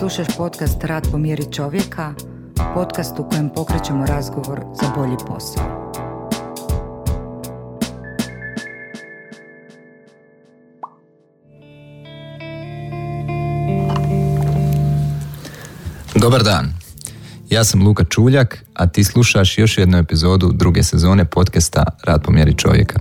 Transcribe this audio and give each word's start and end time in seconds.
slušaš 0.00 0.26
podcast 0.36 0.84
Rad 0.84 1.08
po 1.12 1.18
mjeri 1.18 1.52
čovjeka, 1.52 2.14
podcast 2.74 3.18
u 3.18 3.28
kojem 3.28 3.50
pokrećemo 3.54 4.06
razgovor 4.06 4.60
za 4.82 4.92
bolji 4.96 5.16
posao. 5.26 5.92
Dobar 16.14 16.42
dan. 16.42 16.74
Ja 17.50 17.64
sam 17.64 17.86
Luka 17.86 18.04
Čuljak, 18.04 18.64
a 18.74 18.86
ti 18.86 19.04
slušaš 19.04 19.58
još 19.58 19.78
jednu 19.78 19.98
epizodu 19.98 20.52
druge 20.52 20.82
sezone 20.82 21.24
podcasta 21.24 21.84
Rad 22.04 22.22
po 22.22 22.32
mjeri 22.32 22.54
čovjeka. 22.54 23.00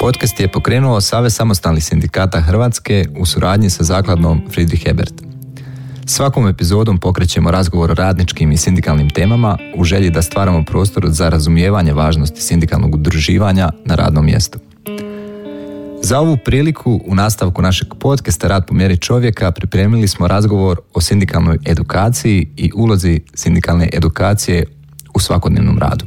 Podcast 0.00 0.40
je 0.40 0.52
pokrenuo 0.52 1.00
Savez 1.00 1.34
samostalnih 1.34 1.84
sindikata 1.84 2.40
Hrvatske 2.40 3.04
u 3.18 3.26
suradnji 3.26 3.70
sa 3.70 3.84
zakladnom 3.84 4.42
Friedrich 4.50 4.86
Ebert. 4.86 5.29
Svakom 6.12 6.48
epizodom 6.48 6.98
pokrećemo 6.98 7.50
razgovor 7.50 7.90
o 7.90 7.94
radničkim 7.94 8.52
i 8.52 8.56
sindikalnim 8.56 9.10
temama 9.10 9.58
u 9.76 9.84
želji 9.84 10.10
da 10.10 10.22
stvaramo 10.22 10.64
prostor 10.64 11.04
za 11.08 11.28
razumijevanje 11.28 11.92
važnosti 11.92 12.40
sindikalnog 12.40 12.94
udruživanja 12.94 13.70
na 13.84 13.94
radnom 13.94 14.24
mjestu. 14.24 14.58
Za 16.02 16.18
ovu 16.20 16.36
priliku 16.44 17.00
u 17.06 17.14
nastavku 17.14 17.62
našeg 17.62 17.88
podcasta 18.00 18.48
Rad 18.48 18.66
po 18.66 18.74
mjeri 18.74 18.96
čovjeka 18.96 19.52
pripremili 19.52 20.08
smo 20.08 20.28
razgovor 20.28 20.80
o 20.94 21.00
sindikalnoj 21.00 21.58
edukaciji 21.64 22.48
i 22.56 22.70
ulozi 22.74 23.20
sindikalne 23.34 23.88
edukacije 23.92 24.64
u 25.14 25.20
svakodnevnom 25.20 25.78
radu. 25.78 26.04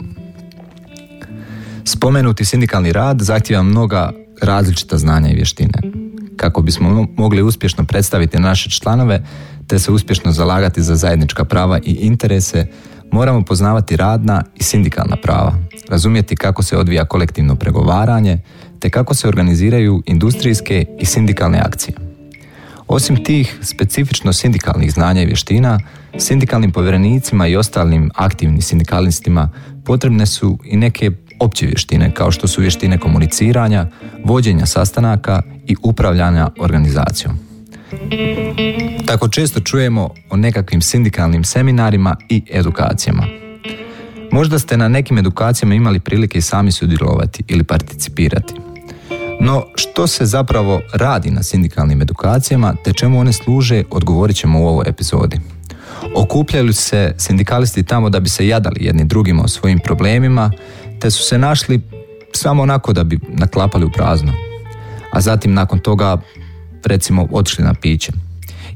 Spomenuti 1.85 2.45
sindikalni 2.45 2.91
rad 2.91 3.21
zahtjeva 3.21 3.63
mnoga 3.63 4.11
različita 4.41 4.97
znanja 4.97 5.29
i 5.29 5.35
vještine. 5.35 5.73
Kako 6.37 6.61
bismo 6.61 6.89
mo- 6.89 7.07
mogli 7.17 7.41
uspješno 7.41 7.85
predstaviti 7.85 8.39
naše 8.39 8.69
članove 8.69 9.23
te 9.67 9.79
se 9.79 9.91
uspješno 9.91 10.31
zalagati 10.31 10.81
za 10.81 10.95
zajednička 10.95 11.45
prava 11.45 11.79
i 11.85 11.91
interese, 11.91 12.67
moramo 13.11 13.41
poznavati 13.41 13.95
radna 13.95 14.43
i 14.55 14.63
sindikalna 14.63 15.15
prava, 15.15 15.53
razumjeti 15.89 16.35
kako 16.35 16.63
se 16.63 16.77
odvija 16.77 17.05
kolektivno 17.05 17.55
pregovaranje, 17.55 18.37
te 18.79 18.89
kako 18.89 19.13
se 19.13 19.27
organiziraju 19.27 20.03
industrijske 20.05 20.85
i 20.99 21.05
sindikalne 21.05 21.59
akcije. 21.59 21.95
Osim 22.87 23.23
tih 23.23 23.59
specifično 23.61 24.33
sindikalnih 24.33 24.91
znanja 24.91 25.21
i 25.21 25.25
vještina, 25.25 25.79
sindikalnim 26.17 26.71
povjerenicima 26.71 27.47
i 27.47 27.55
ostalim 27.55 28.11
aktivnim 28.15 28.61
sindikalistima 28.61 29.49
potrebne 29.85 30.25
su 30.25 30.57
i 30.65 30.77
neke 30.77 31.11
opće 31.39 31.65
vještine 31.65 32.13
kao 32.13 32.31
što 32.31 32.47
su 32.47 32.61
vještine 32.61 32.97
komuniciranja, 32.97 33.87
vođenja 34.25 34.65
sastanaka 34.65 35.41
i 35.67 35.75
upravljanja 35.83 36.49
organizacijom. 36.59 37.52
Tako 39.05 39.27
često 39.27 39.59
čujemo 39.59 40.09
o 40.29 40.37
nekakvim 40.37 40.81
sindikalnim 40.81 41.43
seminarima 41.43 42.15
i 42.29 42.43
edukacijama. 42.51 43.23
Možda 44.31 44.59
ste 44.59 44.77
na 44.77 44.87
nekim 44.87 45.17
edukacijama 45.17 45.75
imali 45.75 45.99
prilike 45.99 46.37
i 46.37 46.41
sami 46.41 46.71
sudjelovati 46.71 47.43
ili 47.47 47.63
participirati. 47.63 48.53
No, 49.39 49.65
što 49.75 50.07
se 50.07 50.25
zapravo 50.25 50.81
radi 50.93 51.31
na 51.31 51.43
sindikalnim 51.43 52.01
edukacijama 52.01 52.75
te 52.83 52.93
čemu 52.93 53.19
one 53.19 53.33
služe, 53.33 53.83
odgovorit 53.91 54.35
ćemo 54.35 54.61
u 54.61 54.67
ovoj 54.67 54.85
epizodi. 54.87 55.39
Okupljaju 56.15 56.73
se 56.73 57.15
sindikalisti 57.17 57.83
tamo 57.83 58.09
da 58.09 58.19
bi 58.19 58.29
se 58.29 58.47
jadali 58.47 58.85
jedni 58.85 59.05
drugima 59.05 59.43
o 59.43 59.47
svojim 59.47 59.79
problemima, 59.79 60.51
te 60.99 61.11
su 61.11 61.23
se 61.23 61.37
našli 61.37 61.81
samo 62.31 62.63
onako 62.63 62.93
da 62.93 63.03
bi 63.03 63.19
naklapali 63.27 63.85
u 63.85 63.91
prazno. 63.91 64.33
A 65.11 65.21
zatim 65.21 65.53
nakon 65.53 65.79
toga 65.79 66.17
recimo 66.85 67.27
otišli 67.31 67.63
na 67.63 67.73
piće. 67.73 68.11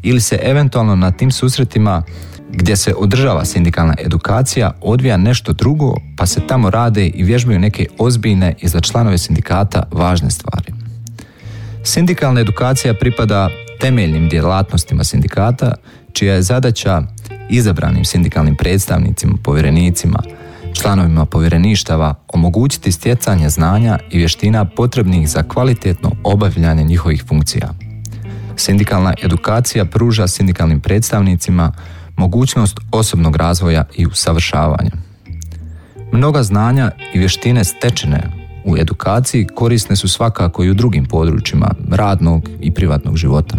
Ili 0.03 0.21
se 0.21 0.39
eventualno 0.43 0.95
na 0.95 1.11
tim 1.11 1.31
susretima 1.31 2.03
gdje 2.49 2.75
se 2.75 2.93
održava 2.97 3.45
sindikalna 3.45 3.95
edukacija 4.05 4.71
odvija 4.81 5.17
nešto 5.17 5.53
drugo 5.53 5.95
pa 6.17 6.25
se 6.25 6.47
tamo 6.47 6.69
rade 6.69 7.07
i 7.07 7.23
vježbaju 7.23 7.59
neke 7.59 7.87
ozbiljne 7.97 8.55
i 8.61 8.67
za 8.67 8.79
članove 8.79 9.17
sindikata 9.17 9.83
važne 9.91 10.31
stvari. 10.31 10.73
Sindikalna 11.83 12.41
edukacija 12.41 12.93
pripada 12.93 13.49
temeljnim 13.79 14.29
djelatnostima 14.29 15.03
sindikata, 15.03 15.73
čija 16.13 16.33
je 16.33 16.41
zadaća 16.41 17.01
izabranim 17.49 18.05
sindikalnim 18.05 18.55
predstavnicima, 18.55 19.33
povjerenicima, 19.43 20.19
članovima 20.73 21.25
povjereništava 21.25 22.13
omogućiti 22.27 22.91
stjecanje 22.91 23.49
znanja 23.49 23.99
i 24.11 24.17
vještina 24.17 24.65
potrebnih 24.65 25.29
za 25.29 25.43
kvalitetno 25.43 26.11
obavljanje 26.23 26.83
njihovih 26.83 27.23
funkcija. 27.27 27.86
Sindikalna 28.57 29.13
edukacija 29.23 29.85
pruža 29.85 30.27
sindikalnim 30.27 30.79
predstavnicima 30.79 31.71
mogućnost 32.15 32.79
osobnog 32.91 33.35
razvoja 33.35 33.85
i 33.95 34.05
usavršavanja. 34.05 34.91
Mnoga 36.11 36.43
znanja 36.43 36.91
i 37.13 37.19
vještine 37.19 37.63
stečene 37.63 38.23
u 38.65 38.77
edukaciji 38.77 39.47
korisne 39.55 39.95
su 39.95 40.07
svakako 40.07 40.63
i 40.63 40.69
u 40.69 40.73
drugim 40.73 41.05
područjima 41.05 41.71
radnog 41.91 42.49
i 42.61 42.73
privatnog 42.73 43.17
života. 43.17 43.57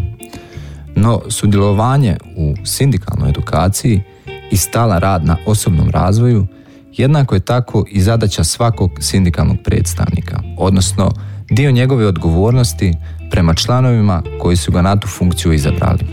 No, 0.97 1.20
sudjelovanje 1.28 2.16
u 2.36 2.54
sindikalnoj 2.65 3.28
edukaciji 3.28 4.03
i 4.50 4.56
stala 4.56 4.98
rad 4.98 5.25
na 5.25 5.36
osobnom 5.47 5.91
razvoju 5.91 6.47
jednako 6.92 7.34
je 7.34 7.41
tako 7.41 7.84
i 7.91 8.00
zadaća 8.00 8.44
svakog 8.44 8.91
sindikalnog 9.00 9.56
predstavnika, 9.65 10.42
odnosno 10.56 11.10
dio 11.50 11.70
njegove 11.70 12.06
odgovornosti 12.06 12.94
prema 13.31 13.55
članovima 13.55 14.22
koji 14.41 14.56
su 14.56 14.72
ga 14.72 14.83
na 14.83 15.00
tu 15.00 15.09
funkciju 15.09 15.53
izabrali. 15.53 16.06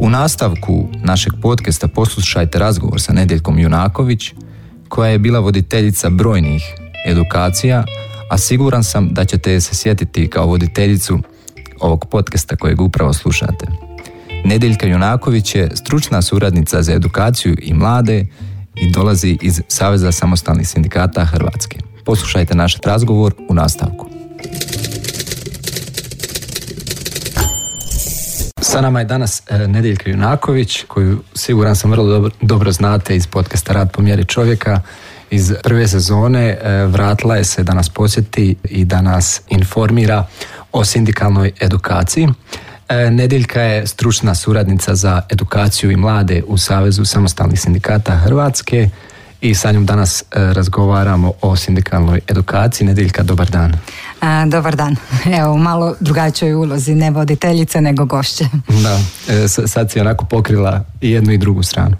U 0.00 0.10
nastavku 0.10 0.88
našeg 1.04 1.32
podcasta 1.42 1.88
poslušajte 1.88 2.58
razgovor 2.58 3.00
sa 3.00 3.12
Nedjeljkom 3.12 3.58
Junaković, 3.58 4.32
koja 4.88 5.10
je 5.10 5.18
bila 5.18 5.38
voditeljica 5.38 6.10
brojnih 6.10 6.62
edukacija, 7.06 7.84
a 8.30 8.38
siguran 8.38 8.84
sam 8.84 9.08
da 9.08 9.24
ćete 9.24 9.60
se 9.60 9.74
sjetiti 9.74 10.28
kao 10.28 10.46
voditeljicu 10.46 11.18
ovog 11.80 12.06
podcasta 12.10 12.56
kojeg 12.56 12.80
upravo 12.80 13.12
slušate. 13.12 13.66
Nedjeljka 14.44 14.86
Junaković 14.86 15.54
je 15.54 15.70
stručna 15.74 16.22
suradnica 16.22 16.82
za 16.82 16.92
edukaciju 16.92 17.56
i 17.62 17.74
mlade 17.74 18.26
i 18.74 18.90
dolazi 18.90 19.38
iz 19.42 19.62
Saveza 19.68 20.12
samostalnih 20.12 20.68
sindikata 20.68 21.24
Hrvatske. 21.24 21.78
Poslušajte 22.04 22.54
naš 22.54 22.76
razgovor 22.84 23.34
u 23.48 23.54
nastavku. 23.54 24.06
Sa 28.76 28.80
nama 28.80 28.98
je 28.98 29.04
danas 29.04 29.42
e, 29.50 29.68
Nedjeljka 29.68 30.10
Junaković, 30.10 30.84
koju 30.88 31.22
siguran 31.34 31.76
sam 31.76 31.90
vrlo 31.90 32.30
dobro, 32.40 32.72
znate 32.72 33.16
iz 33.16 33.26
podcasta 33.26 33.72
Rad 33.72 33.92
po 33.92 34.02
mjeri 34.02 34.24
čovjeka. 34.24 34.80
Iz 35.30 35.52
prve 35.62 35.88
sezone 35.88 36.48
e, 36.48 36.86
vratila 36.86 37.36
je 37.36 37.44
se 37.44 37.62
da 37.62 37.74
nas 37.74 37.88
posjeti 37.88 38.56
i 38.64 38.84
da 38.84 39.02
nas 39.02 39.40
informira 39.48 40.26
o 40.72 40.84
sindikalnoj 40.84 41.52
edukaciji. 41.60 42.28
E, 42.88 43.10
Nedjeljka 43.10 43.62
je 43.62 43.86
stručna 43.86 44.34
suradnica 44.34 44.94
za 44.94 45.22
edukaciju 45.30 45.90
i 45.90 45.96
mlade 45.96 46.42
u 46.46 46.58
Savezu 46.58 47.04
samostalnih 47.04 47.60
sindikata 47.60 48.16
Hrvatske 48.16 48.88
i 49.40 49.54
sa 49.54 49.72
njom 49.72 49.86
danas 49.86 50.22
e, 50.22 50.24
razgovaramo 50.52 51.32
o 51.42 51.56
sindikalnoj 51.56 52.20
edukaciji. 52.28 52.86
Nedjeljka, 52.86 53.22
dobar 53.22 53.50
dan. 53.50 53.72
A, 54.20 54.46
dobar 54.46 54.76
dan. 54.76 54.96
Evo, 55.40 55.52
u 55.52 55.58
malo 55.58 55.94
drugačoj 56.00 56.54
ulozi, 56.54 56.94
ne 56.94 57.10
voditeljice, 57.10 57.80
nego 57.80 58.04
gošće. 58.04 58.44
Da, 58.84 58.98
e, 59.34 59.48
sad 59.48 59.90
si 59.90 60.00
onako 60.00 60.24
pokrila 60.24 60.84
i 61.00 61.10
jednu 61.10 61.32
i 61.32 61.38
drugu 61.38 61.62
stranu. 61.62 61.96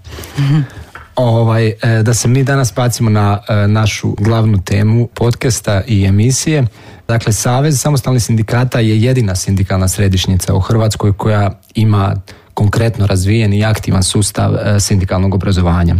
Ovaj, 1.17 1.67
e, 1.69 2.03
da 2.03 2.15
se 2.15 2.29
mi 2.29 2.44
danas 2.44 2.73
bacimo 2.75 3.11
na 3.11 3.39
e, 3.49 3.69
našu 3.69 4.15
glavnu 4.19 4.62
temu 4.62 5.09
podcasta 5.15 5.82
i 5.87 6.05
emisije. 6.05 6.67
Dakle, 7.09 7.32
Savez 7.32 7.81
samostalnih 7.81 8.23
sindikata 8.23 8.81
je 8.81 9.03
jedina 9.03 9.35
sindikalna 9.35 9.89
središnjica 9.89 10.55
u 10.55 10.61
Hrvatskoj 10.61 11.12
koja 11.12 11.50
ima 11.75 12.15
konkretno 12.55 13.06
razvijen 13.06 13.53
i 13.53 13.65
aktivan 13.65 14.03
sustav 14.03 14.55
e, 14.55 14.81
sindikalnog 14.81 15.35
obrazovanja. 15.35 15.97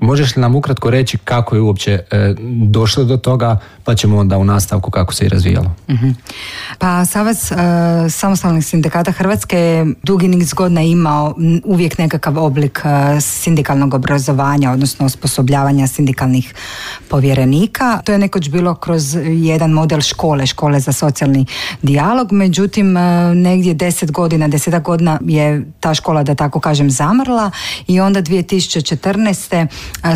Možeš 0.00 0.36
li 0.36 0.42
nam 0.42 0.54
ukratko 0.54 0.90
reći 0.90 1.18
kako 1.18 1.54
je 1.54 1.60
uopće 1.60 1.92
e, 2.10 2.34
došlo 2.62 3.04
do 3.04 3.16
toga, 3.16 3.58
pa 3.84 3.94
ćemo 3.94 4.18
onda 4.18 4.38
u 4.38 4.44
nastavku 4.44 4.90
kako 4.90 5.14
se 5.14 5.26
i 5.26 5.28
razvijalo. 5.28 5.74
Mhm. 5.90 6.10
Pa 6.78 7.04
Savez 7.04 7.52
e, 7.52 7.56
samostalnih 8.10 8.66
sindikata 8.66 9.12
Hrvatske 9.12 9.58
je 9.58 9.86
dugi 10.02 10.28
niz 10.28 10.52
godina 10.52 10.82
imao 10.82 11.34
uvijek 11.64 11.98
nekakav 11.98 12.38
oblik 12.38 12.80
e, 12.84 13.20
sindikalnog 13.20 13.94
obrazovanja, 13.94 14.72
odnosno 14.72 15.06
osposobljavanja 15.06 15.86
sindikalnih 15.86 16.54
povjerenika. 17.08 18.00
To 18.04 18.12
je 18.12 18.18
nekoć 18.18 18.48
bilo 18.48 18.74
kroz 18.74 19.14
jedan 19.26 19.70
model 19.70 20.00
škole, 20.00 20.46
škole 20.46 20.80
za 20.80 20.92
socijalni 20.92 21.46
dijalog, 21.82 22.32
međutim 22.32 22.96
e, 22.96 23.34
negdje 23.34 23.74
deset 23.74 24.12
godina, 24.12 24.48
desetak 24.48 24.82
godina 24.82 25.18
je 25.24 25.72
ta 25.80 25.94
škola, 25.94 26.22
da 26.22 26.34
tako 26.34 26.60
kažem, 26.60 26.90
zamrla 26.90 27.50
i 27.86 28.00
onda 28.00 28.22
2014. 28.22 29.66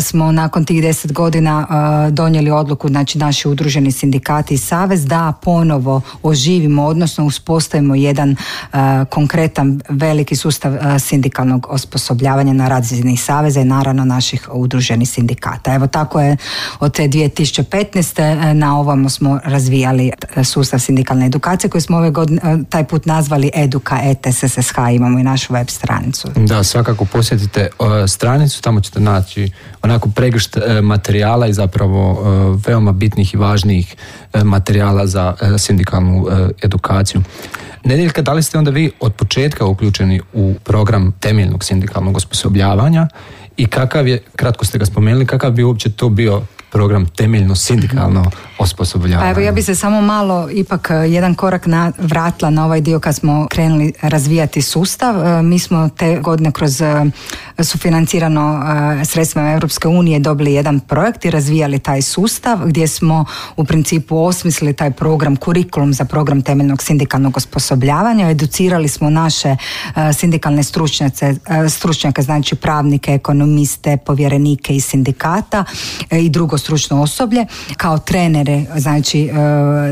smo 0.01 0.31
nakon 0.31 0.65
tih 0.65 0.81
deset 0.81 1.13
godina 1.13 1.67
e, 2.07 2.11
donijeli 2.11 2.51
odluku, 2.51 2.87
znači 2.87 3.17
naši 3.17 3.47
udruženi 3.47 3.91
sindikati 3.91 4.53
i 4.53 4.57
savez 4.57 5.05
da 5.05 5.33
ponovo 5.41 6.01
oživimo, 6.23 6.85
odnosno 6.85 7.25
uspostavimo 7.25 7.95
jedan 7.95 8.31
e, 8.31 8.35
konkretan 9.09 9.81
veliki 9.89 10.35
sustav 10.35 10.75
e, 10.75 10.99
sindikalnog 10.99 11.67
osposobljavanja 11.69 12.53
na 12.53 12.67
razini 12.67 13.17
saveza 13.17 13.61
i 13.61 13.65
naravno 13.65 14.05
naših 14.05 14.49
udruženih 14.51 15.09
sindikata. 15.09 15.73
Evo 15.73 15.87
tako 15.87 16.21
je 16.21 16.37
od 16.79 16.93
te 16.93 17.03
2015. 17.03 18.21
e, 18.21 18.53
na 18.53 18.79
ovamo 18.79 19.09
smo 19.09 19.39
razvijali 19.43 20.11
sustav 20.43 20.79
sindikalne 20.79 21.25
edukacije 21.25 21.69
koji 21.69 21.81
smo 21.81 21.97
ove 21.97 22.11
godine 22.11 22.41
taj 22.69 22.83
put 22.83 23.05
nazvali 23.05 23.51
Eduka 23.53 23.99
ETSSH, 24.03 24.75
imamo 24.91 25.19
i 25.19 25.23
našu 25.23 25.53
web 25.53 25.67
stranicu. 25.69 26.27
Da, 26.35 26.63
svakako 26.63 27.05
posjetite 27.05 27.67
stranicu, 28.07 28.61
tamo 28.61 28.81
ćete 28.81 28.99
naći 28.99 29.51
onako 29.81 30.09
pregršt 30.09 30.57
e, 30.57 30.81
materijala 30.81 31.47
i 31.47 31.53
zapravo 31.53 32.11
e, 32.11 32.59
veoma 32.67 32.91
bitnih 32.91 33.33
i 33.33 33.37
važnijih 33.37 33.95
e, 34.33 34.43
materijala 34.43 35.07
za 35.07 35.35
sindikalnu 35.57 36.27
edukaciju. 36.61 37.21
Nedjeljka, 37.83 38.21
da 38.21 38.33
li 38.33 38.43
ste 38.43 38.57
onda 38.57 38.71
vi 38.71 38.91
od 38.99 39.13
početka 39.13 39.65
uključeni 39.65 40.21
u 40.33 40.53
program 40.63 41.13
temeljnog 41.19 41.63
sindikalnog 41.63 42.17
osposobljavanja 42.17 43.07
i 43.57 43.67
kakav 43.67 44.07
je, 44.07 44.23
kratko 44.35 44.65
ste 44.65 44.77
ga 44.77 44.85
spomenuli, 44.85 45.25
kakav 45.25 45.51
bi 45.51 45.63
uopće 45.63 45.89
to 45.89 46.09
bio 46.09 46.41
program 46.73 47.05
temeljno 47.05 47.55
sindikalno 47.55 48.31
osposobljavanje? 48.57 49.25
Pa 49.25 49.29
evo 49.31 49.39
ja 49.39 49.51
bi 49.51 49.61
se 49.61 49.75
samo 49.75 50.01
malo 50.01 50.49
ipak 50.51 50.89
e, 50.89 50.93
jedan 50.93 51.35
korak 51.35 51.65
na, 51.65 51.91
vratila 51.97 52.49
na 52.49 52.65
ovaj 52.65 52.81
dio 52.81 52.99
kad 52.99 53.15
smo 53.15 53.47
krenuli 53.49 53.93
razvijati 54.01 54.61
sustav. 54.61 55.27
E, 55.27 55.41
Mi 55.41 55.59
smo 55.59 55.89
te 55.89 56.19
godine 56.19 56.51
kroz 56.51 56.81
e, 56.81 57.05
sufinancirano 57.63 58.63
sredstvima 59.05 59.51
Europske 59.51 59.87
unije 59.87 60.19
dobili 60.19 60.53
jedan 60.53 60.79
projekt 60.79 61.25
i 61.25 61.31
razvijali 61.31 61.79
taj 61.79 62.01
sustav 62.01 62.59
gdje 62.65 62.87
smo 62.87 63.25
u 63.55 63.65
principu 63.65 64.17
osmislili 64.17 64.73
taj 64.73 64.91
program, 64.91 65.35
kurikulum 65.35 65.93
za 65.93 66.05
program 66.05 66.41
temeljnog 66.41 66.83
sindikalnog 66.83 67.37
osposobljavanja. 67.37 68.29
Educirali 68.29 68.87
smo 68.87 69.09
naše 69.09 69.55
sindikalne 70.13 70.63
stručnjace, 70.63 71.35
stručnjake, 71.69 72.21
znači 72.21 72.55
pravnike, 72.55 73.11
ekonomiste, 73.11 73.97
povjerenike 73.97 74.75
i 74.75 74.81
sindikata 74.81 75.63
i 76.11 76.29
drugo 76.29 76.57
stručno 76.63 77.01
osoblje 77.01 77.45
kao 77.77 77.97
trenere, 77.97 78.65
znači 78.77 79.21
e, 79.21 79.33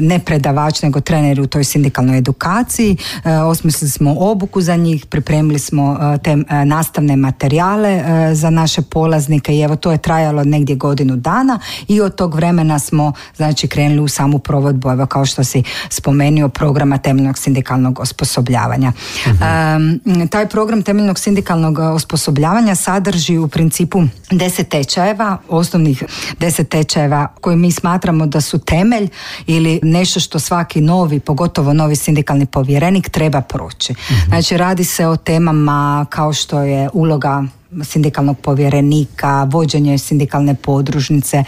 ne 0.01 0.19
predavač 0.19 0.81
nego 0.81 1.01
treneri 1.01 1.41
u 1.41 1.47
toj 1.47 1.63
sindikalnoj 1.63 2.17
edukaciji. 2.17 2.97
E, 3.23 3.35
Osmislili 3.35 3.89
smo 3.89 4.15
obuku 4.19 4.61
za 4.61 4.75
njih, 4.75 5.05
pripremili 5.05 5.59
smo 5.59 5.97
e, 6.01 6.17
te 6.17 6.35
nastavne 6.65 7.15
materijale 7.15 8.03
za 8.33 8.49
naše 8.49 8.81
polaznike 8.81 9.55
i 9.55 9.61
evo 9.61 9.75
to 9.75 9.91
je 9.91 9.97
trajalo 9.97 10.43
negdje 10.43 10.75
godinu 10.75 11.15
dana 11.15 11.59
i 11.87 12.01
od 12.01 12.15
tog 12.15 12.35
vremena 12.35 12.79
smo 12.79 13.13
znači 13.35 13.67
krenuli 13.67 14.01
u 14.01 14.07
samu 14.07 14.39
provodbu, 14.39 14.89
evo 14.89 15.05
kao 15.05 15.25
što 15.25 15.43
si 15.43 15.63
spomenuo 15.89 16.49
programa 16.49 16.97
temeljnog 16.97 17.37
sindikalnog 17.37 17.99
osposobljavanja. 17.99 18.91
Em, 19.25 20.27
taj 20.27 20.47
program 20.49 20.81
temeljnog 20.81 21.19
sindikalnog 21.19 21.79
osposobljavanja 21.79 22.75
sadrži 22.75 23.37
u 23.37 23.47
principu 23.47 24.03
deset 24.31 24.69
tečajeva, 24.69 25.37
osnovnih 25.49 26.03
deset 26.39 26.60
tečajeva 26.63 27.27
koji 27.41 27.57
mi 27.57 27.71
smatramo 27.71 28.25
da 28.25 28.41
su 28.41 28.59
temelj 28.59 29.09
ili 29.47 29.79
nešto 29.83 30.19
što 30.19 30.39
svaki 30.39 30.81
novi, 30.81 31.19
pogotovo 31.19 31.73
novi 31.73 31.95
sindikalni 31.95 32.45
povjerenik 32.45 33.09
treba 33.09 33.41
proći. 33.41 33.93
Znači 34.27 34.57
radi 34.57 34.83
se 34.83 35.07
o 35.07 35.17
temama 35.17 36.05
kao 36.09 36.33
što 36.33 36.61
je 36.61 36.89
uloga 36.93 37.43
sindikalnog 37.83 38.39
povjerenika, 38.39 39.43
vođenje 39.43 39.97
sindikalne 39.97 40.55
podružnice, 40.55 41.43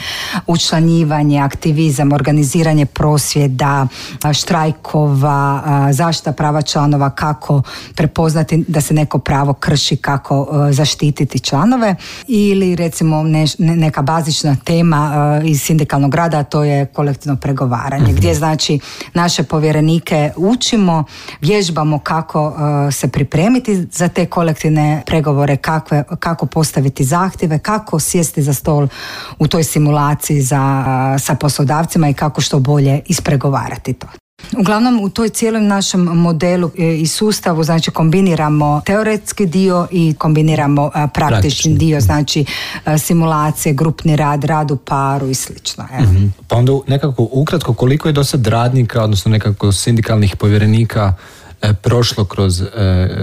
učlanjivanje, 0.47 1.39
aktivizam, 1.39 2.11
organiziranje 2.11 2.85
prosvjeda, 2.85 3.87
štrajkova, 4.33 5.63
zaštita 5.91 6.31
prava 6.31 6.61
članova, 6.61 7.09
kako 7.09 7.61
prepoznati 7.95 8.65
da 8.67 8.81
se 8.81 8.93
neko 8.93 9.19
pravo 9.19 9.53
krši, 9.53 9.95
kako 9.95 10.47
zaštititi 10.71 11.39
članove 11.39 11.95
ili 12.27 12.75
recimo 12.75 13.15
neš- 13.15 13.55
neka 13.75 14.01
bazična 14.01 14.55
tema 14.63 15.13
iz 15.45 15.61
sindikalnog 15.61 16.15
rada, 16.15 16.37
a 16.39 16.43
to 16.43 16.63
je 16.63 16.85
kolektivno 16.85 17.37
pregovaranje, 17.37 18.13
gdje 18.13 18.33
znači 18.33 18.79
naše 19.13 19.43
povjerenike 19.43 20.31
učimo, 20.37 21.03
vježbamo 21.41 21.99
kako 21.99 22.53
se 22.91 23.07
pripremiti 23.07 23.87
za 23.91 24.07
te 24.07 24.25
kolektivne 24.25 25.03
pregovore, 25.05 25.57
kakve, 25.57 26.03
kako 26.15 26.45
postaviti 26.45 27.03
zahtjeve, 27.03 27.59
kako 27.59 27.99
sjesti 27.99 28.41
za 28.43 28.53
stol 28.53 28.87
u 29.39 29.47
toj 29.47 29.63
simulaciji 29.63 30.41
za, 30.41 30.83
sa 31.19 31.35
poslodavcima 31.35 32.09
i 32.09 32.13
kako 32.13 32.41
što 32.41 32.59
bolje 32.59 33.01
ispregovarati 33.05 33.93
to. 33.93 34.07
Uglavnom 34.59 34.99
u 35.03 35.09
toj 35.09 35.29
cijelom 35.29 35.67
našem 35.67 36.01
modelu 36.01 36.71
e, 36.77 36.95
i 36.95 37.07
sustavu 37.07 37.63
znači 37.63 37.91
kombiniramo 37.91 38.81
teoretski 38.85 39.45
dio 39.45 39.87
i 39.91 40.15
kombiniramo 40.17 40.91
a, 40.93 41.07
praktični, 41.07 41.39
Praktični. 41.39 41.73
dio, 41.77 42.01
znači 42.01 42.45
a, 42.85 42.97
simulacije, 42.97 43.73
grupni 43.73 44.15
rad, 44.15 44.43
rad 44.43 44.71
u 44.71 44.75
paru 44.77 45.27
i 45.27 45.33
slično. 45.33 45.87
evo. 45.99 46.09
Pa 46.47 46.55
onda 46.55 46.71
nekako 46.87 47.27
ukratko 47.31 47.73
koliko 47.73 48.09
je 48.09 48.13
do 48.13 48.23
sad 48.23 48.47
radnika, 48.47 49.03
odnosno 49.03 49.31
nekako 49.31 49.71
sindikalnih 49.71 50.35
povjerenika 50.35 51.13
e, 51.13 51.42
prošlo 51.73 52.25
kroz 52.25 52.61
e, 52.61 52.67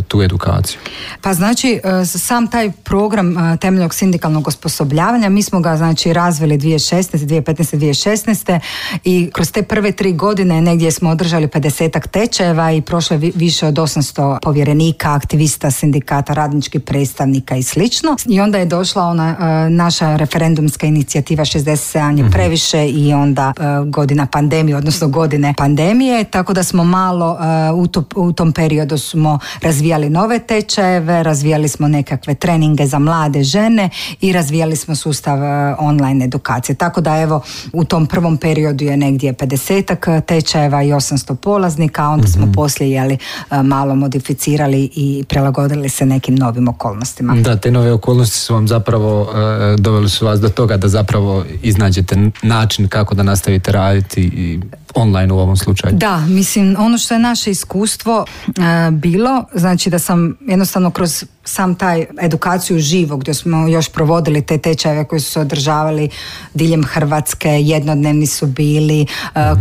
tu 0.09 0.23
edukaciju? 0.23 0.79
Pa 1.21 1.35
znači 1.35 1.81
e, 1.85 2.05
sam 2.07 2.47
taj 2.47 2.71
program 2.75 3.39
e, 3.39 3.57
temeljnog 3.57 3.95
sindikalnog 3.95 4.49
osposobljavanja 4.49 5.29
mi 5.29 5.43
smo 5.43 5.61
ga 5.61 5.77
znači 5.77 6.13
razvili 6.13 6.59
2016, 6.59 7.17
2015, 7.17 7.77
2016 7.77 8.61
i 9.05 9.31
kroz 9.33 9.53
te 9.53 9.63
prve 9.63 9.93
tri 9.93 10.13
godine 10.13 10.61
negdje 10.61 10.91
smo 10.91 11.11
održali 11.11 11.47
50 11.47 12.09
tečajeva 12.09 12.73
i 12.73 12.81
prošlo 12.81 13.15
je 13.15 13.19
vi- 13.19 13.33
više 13.35 13.67
od 13.67 13.75
800 13.75 14.39
povjerenika, 14.41 15.15
aktivista, 15.15 15.71
sindikata, 15.71 16.35
radničkih 16.35 16.81
predstavnika 16.81 17.57
i 17.57 17.63
slično. 17.63 18.17
I 18.27 18.41
onda 18.41 18.59
je 18.59 18.67
došla 18.67 19.03
ona 19.05 19.37
e, 19.67 19.71
naša 19.71 20.17
referendumska 20.17 20.87
inicijativa 20.87 21.45
67 21.45 21.91
je 22.19 22.31
previše 22.31 22.87
i 22.87 23.13
onda 23.15 23.53
e, 23.57 23.63
godina 23.87 24.27
pandemije, 24.27 24.77
odnosno 24.77 25.09
godine 25.09 25.55
pandemije, 25.57 26.25
tako 26.25 26.53
da 26.53 26.63
smo 26.63 26.85
malo 26.85 27.39
e, 27.69 27.73
u, 27.73 27.87
to- 27.87 28.05
u 28.31 28.33
tom 28.33 28.53
periodu 28.53 28.99
smo 28.99 29.39
razvijali 29.63 30.11
nove 30.11 30.39
tečajeve, 30.39 31.23
razvijali 31.23 31.69
smo 31.69 31.89
nekakve 31.89 32.35
treninge 32.35 32.87
za 32.87 32.99
mlade 32.99 33.43
žene 33.43 33.91
i 34.21 34.33
razvijali 34.33 34.77
smo 34.77 34.95
sustav 34.95 35.43
e, 35.43 35.75
online 35.79 36.25
edukacije. 36.25 36.77
Tako 36.77 37.01
da 37.01 37.21
evo 37.21 37.43
u 37.73 37.85
tom 37.85 38.07
prvom 38.07 38.37
periodu 38.37 38.85
je 38.85 38.97
negdje 38.97 39.33
50 39.33 40.21
tečajeva 40.21 40.83
i 40.83 40.89
800 40.89 41.35
polaznika, 41.35 42.05
a 42.05 42.09
onda 42.09 42.27
smo 42.27 42.53
poslije 42.53 42.91
jeli, 42.91 43.19
e, 43.51 43.63
malo 43.63 43.95
modificirali 43.95 44.91
i 44.95 45.25
prilagodili 45.29 45.89
se 45.89 46.07
nekim 46.07 46.35
novim 46.35 46.69
okolnostima. 46.69 47.35
Da, 47.35 47.57
te 47.57 47.71
nove 47.71 47.93
okolnosti 47.93 48.39
su 48.39 48.55
vam 48.55 48.69
zapravo 48.69 49.23
e, 49.23 49.77
doveli 49.79 50.09
su 50.09 50.27
vas 50.27 50.41
do 50.41 50.49
toga 50.49 50.77
da 50.77 50.89
zapravo 50.89 51.45
iznađete 51.63 52.31
način 52.43 52.89
kako 52.89 53.15
da 53.15 53.23
nastavite 53.23 53.73
raditi 53.73 54.23
i 54.23 54.61
online 54.95 55.33
u 55.33 55.39
ovom 55.39 55.57
slučaju. 55.57 55.97
Da, 55.97 56.19
mislim, 56.19 56.77
ono 56.79 56.99
što 56.99 57.15
je 57.15 57.21
naše 57.21 57.51
iskustvo 57.51 58.25
e, 58.47 58.91
bilo, 58.91 59.45
znači 59.55 59.91
da 59.91 59.99
sam 59.99 60.37
jednostavno 60.47 60.91
kroz 60.91 61.25
sam 61.45 61.75
taj 61.75 62.07
edukaciju 62.23 62.79
živo 62.79 63.17
gdje 63.17 63.35
smo 63.35 63.69
još 63.69 63.89
provodili 63.89 64.43
te 64.43 64.59
tečajeve 64.59 65.05
koji 65.05 65.21
su 65.21 65.31
se 65.31 65.41
održavali 65.41 66.09
diljem 66.55 66.85
Hrvatske, 66.85 67.49
jednodnevni 67.49 68.27
su 68.27 68.47
bili, 68.47 69.03
e, 69.03 69.07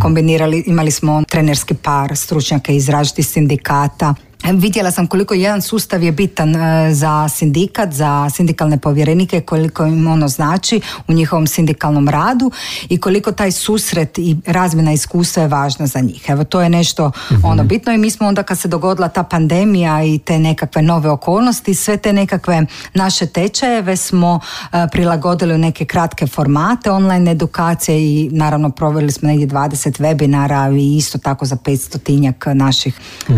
kombinirali, 0.02 0.64
imali 0.68 0.92
smo 0.92 1.24
trenerski 1.30 1.74
par 1.74 2.18
stručnjaka 2.18 2.72
iz 2.72 2.90
različitih 2.90 3.28
sindikata 3.28 4.16
Vidjela 4.44 4.92
sam 4.92 5.08
koliko 5.08 5.34
jedan 5.34 5.62
sustav 5.62 6.04
je 6.04 6.12
bitan 6.12 6.56
e, 6.56 6.94
za 6.94 7.30
sindikat, 7.30 7.94
za 7.94 8.30
sindikalne 8.30 8.78
povjerenike, 8.78 9.42
koliko 9.42 9.86
im 9.86 10.08
ono 10.08 10.28
znači 10.28 10.82
u 11.08 11.14
njihovom 11.14 11.48
sindikalnom 11.48 12.10
radu 12.10 12.52
i 12.90 12.98
koliko 12.98 13.32
taj 13.32 13.52
susret 13.52 14.18
i 14.18 14.38
razmjena 14.46 14.92
iskustva 14.92 15.44
je 15.44 15.50
važna 15.50 15.88
za 15.88 16.00
njih. 16.00 16.26
Evo 16.30 16.44
to 16.44 16.62
je 16.62 16.70
nešto 16.70 17.12
ono 17.44 17.64
bitno 17.64 17.94
i 17.94 17.98
mi 17.98 18.12
smo 18.12 18.28
onda 18.28 18.44
kad 18.44 18.60
se 18.60 18.68
dogodila 18.68 19.08
ta 19.08 19.24
pandemija 19.24 20.04
i 20.04 20.18
te 20.20 20.40
nekakve 20.40 20.82
nove 20.82 21.10
okolnosti, 21.10 21.76
sve 21.76 21.98
te 21.98 22.14
nekakve 22.14 22.66
naše 22.94 23.26
tečajeve 23.26 23.98
smo 23.98 24.40
e, 24.74 24.88
prilagodili 24.92 25.54
u 25.54 25.58
neke 25.58 25.86
kratke 25.86 26.28
formate 26.28 26.92
online 26.92 27.32
edukacije 27.32 28.00
i 28.00 28.30
naravno 28.32 28.70
proveli 28.70 29.12
smo 29.12 29.28
negdje 29.28 29.48
20 29.48 30.02
webinara 30.02 30.80
i 30.80 30.98
isto 30.98 31.18
tako 31.18 31.46
za 31.46 31.56
500 31.56 32.04
tinjak 32.04 32.46
naših 32.54 33.00
e, 33.30 33.34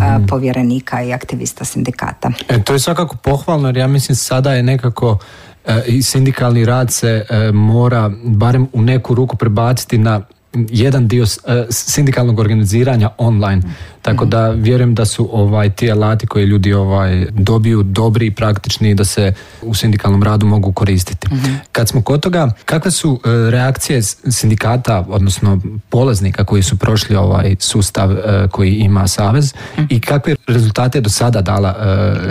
povjerenika 0.91 1.01
i 1.01 1.13
aktivista 1.13 1.65
sindikata. 1.65 2.31
E, 2.50 2.63
to 2.63 2.74
je 2.74 2.79
svakako 2.79 3.15
pohvalno 3.15 3.67
jer 3.67 3.77
ja 3.77 3.88
mislim 3.88 4.15
sada 4.15 4.53
je 4.53 4.63
nekako 4.63 5.17
e, 5.65 5.81
i 5.88 6.03
sindikalni 6.03 6.65
rad 6.65 6.91
se 6.91 7.25
e, 7.29 7.51
mora 7.51 8.12
barem 8.24 8.67
u 8.74 8.81
neku 8.81 9.15
ruku 9.15 9.36
prebaciti 9.36 9.98
na 9.98 10.21
jedan 10.53 11.07
dio 11.07 11.24
e, 11.24 11.65
sindikalnog 11.69 12.39
organiziranja 12.39 13.10
online. 13.17 13.62
Tako 14.01 14.25
da 14.25 14.50
vjerujem 14.50 14.96
da 14.96 15.05
su 15.05 15.29
ovaj 15.31 15.70
ti 15.70 15.91
alati 15.91 16.27
koje 16.27 16.46
ljudi 16.46 16.74
ovaj 16.74 17.25
dobiju 17.31 17.84
dobri 17.84 18.25
i 18.25 18.31
praktični 18.31 18.96
da 18.96 19.05
se 19.05 19.34
u 19.62 19.74
sindikalnom 19.74 20.24
radu 20.24 20.46
mogu 20.46 20.72
koristiti. 20.72 21.27
Kad 21.72 21.89
smo 21.89 22.01
kod 22.01 22.22
toga, 22.22 22.51
kakve 22.65 22.91
su 22.91 23.20
e, 23.25 23.51
reakcije 23.51 24.01
sindikata, 24.03 25.05
odnosno 25.10 25.60
polaznika 25.89 26.43
koji 26.43 26.63
su 26.63 26.77
prošli 26.77 27.15
ovaj 27.15 27.55
sustav 27.60 28.12
e, 28.12 28.48
koji 28.51 28.75
ima 28.75 29.08
savez 29.08 29.53
i 29.89 30.00
kakve 30.00 30.36
rezultate 30.48 30.98
je 30.98 31.01
do 31.01 31.10
sada 31.10 31.41
dala 31.41 31.75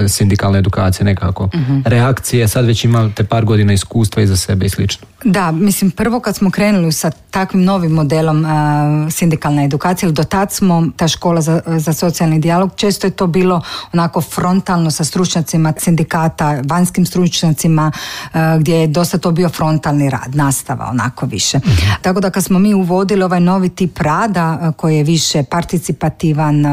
e, 0.05 0.09
sindikalna 0.09 0.59
edukacija 0.59 1.05
nekako? 1.05 1.49
Reakcije, 1.85 2.49
sad 2.49 2.67
već 2.67 2.85
imate 2.85 3.25
par 3.25 3.45
godina 3.45 3.73
iskustva 3.73 4.23
iza 4.23 4.37
sebe 4.37 4.67
i 4.67 4.69
slično. 4.69 5.07
Da, 5.25 5.51
mislim 5.51 5.91
prvo 5.91 6.21
kad 6.21 6.37
smo 6.37 6.51
krenuli 6.51 6.93
sa 6.93 7.11
takvim 7.11 7.65
novim 7.65 7.93
modelom 7.93 8.47
sindikalne 9.11 9.65
edukacije, 9.65 10.13
do 10.13 10.25
tad 10.25 10.53
smo, 10.53 10.87
ta 10.97 11.09
škola 11.09 11.41
za, 11.41 11.60
za 11.67 11.93
socijalni 11.93 12.39
dijalog, 12.39 12.71
često 12.77 13.07
je 13.07 13.11
to 13.11 13.27
bilo 13.27 13.63
onako 13.93 14.21
frontalno 14.21 14.91
sa 14.91 15.05
stručnjacima 15.05 15.73
sindikata, 15.79 16.63
vanjskim 16.65 17.07
stručnjacima, 17.07 17.93
a, 18.33 18.57
gdje 18.59 18.75
je 18.75 18.87
dosta 18.87 19.19
to 19.19 19.31
bio 19.31 19.49
frontalni 19.49 20.11
rad, 20.11 20.35
nastava 20.35 20.89
onako 20.91 21.27
više. 21.27 21.61
Tako 22.03 22.21
da 22.21 22.31
kad 22.31 22.45
smo 22.45 22.59
mi 22.59 22.75
uvodili 22.75 23.23
ovaj 23.23 23.41
novi 23.41 23.69
tip 23.69 23.99
rada 23.99 24.59
a, 24.61 24.73
koji 24.73 24.97
je 24.97 25.05
više 25.05 25.43
participativan, 25.43 26.65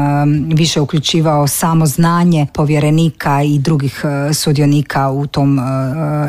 više 0.54 0.80
uključivao 0.80 1.46
samo 1.46 1.86
znanje 1.86 2.46
povjerenika 2.54 3.42
i 3.42 3.58
drugih 3.58 4.04
sudionika 4.32 5.10
u 5.10 5.26
tom 5.26 5.58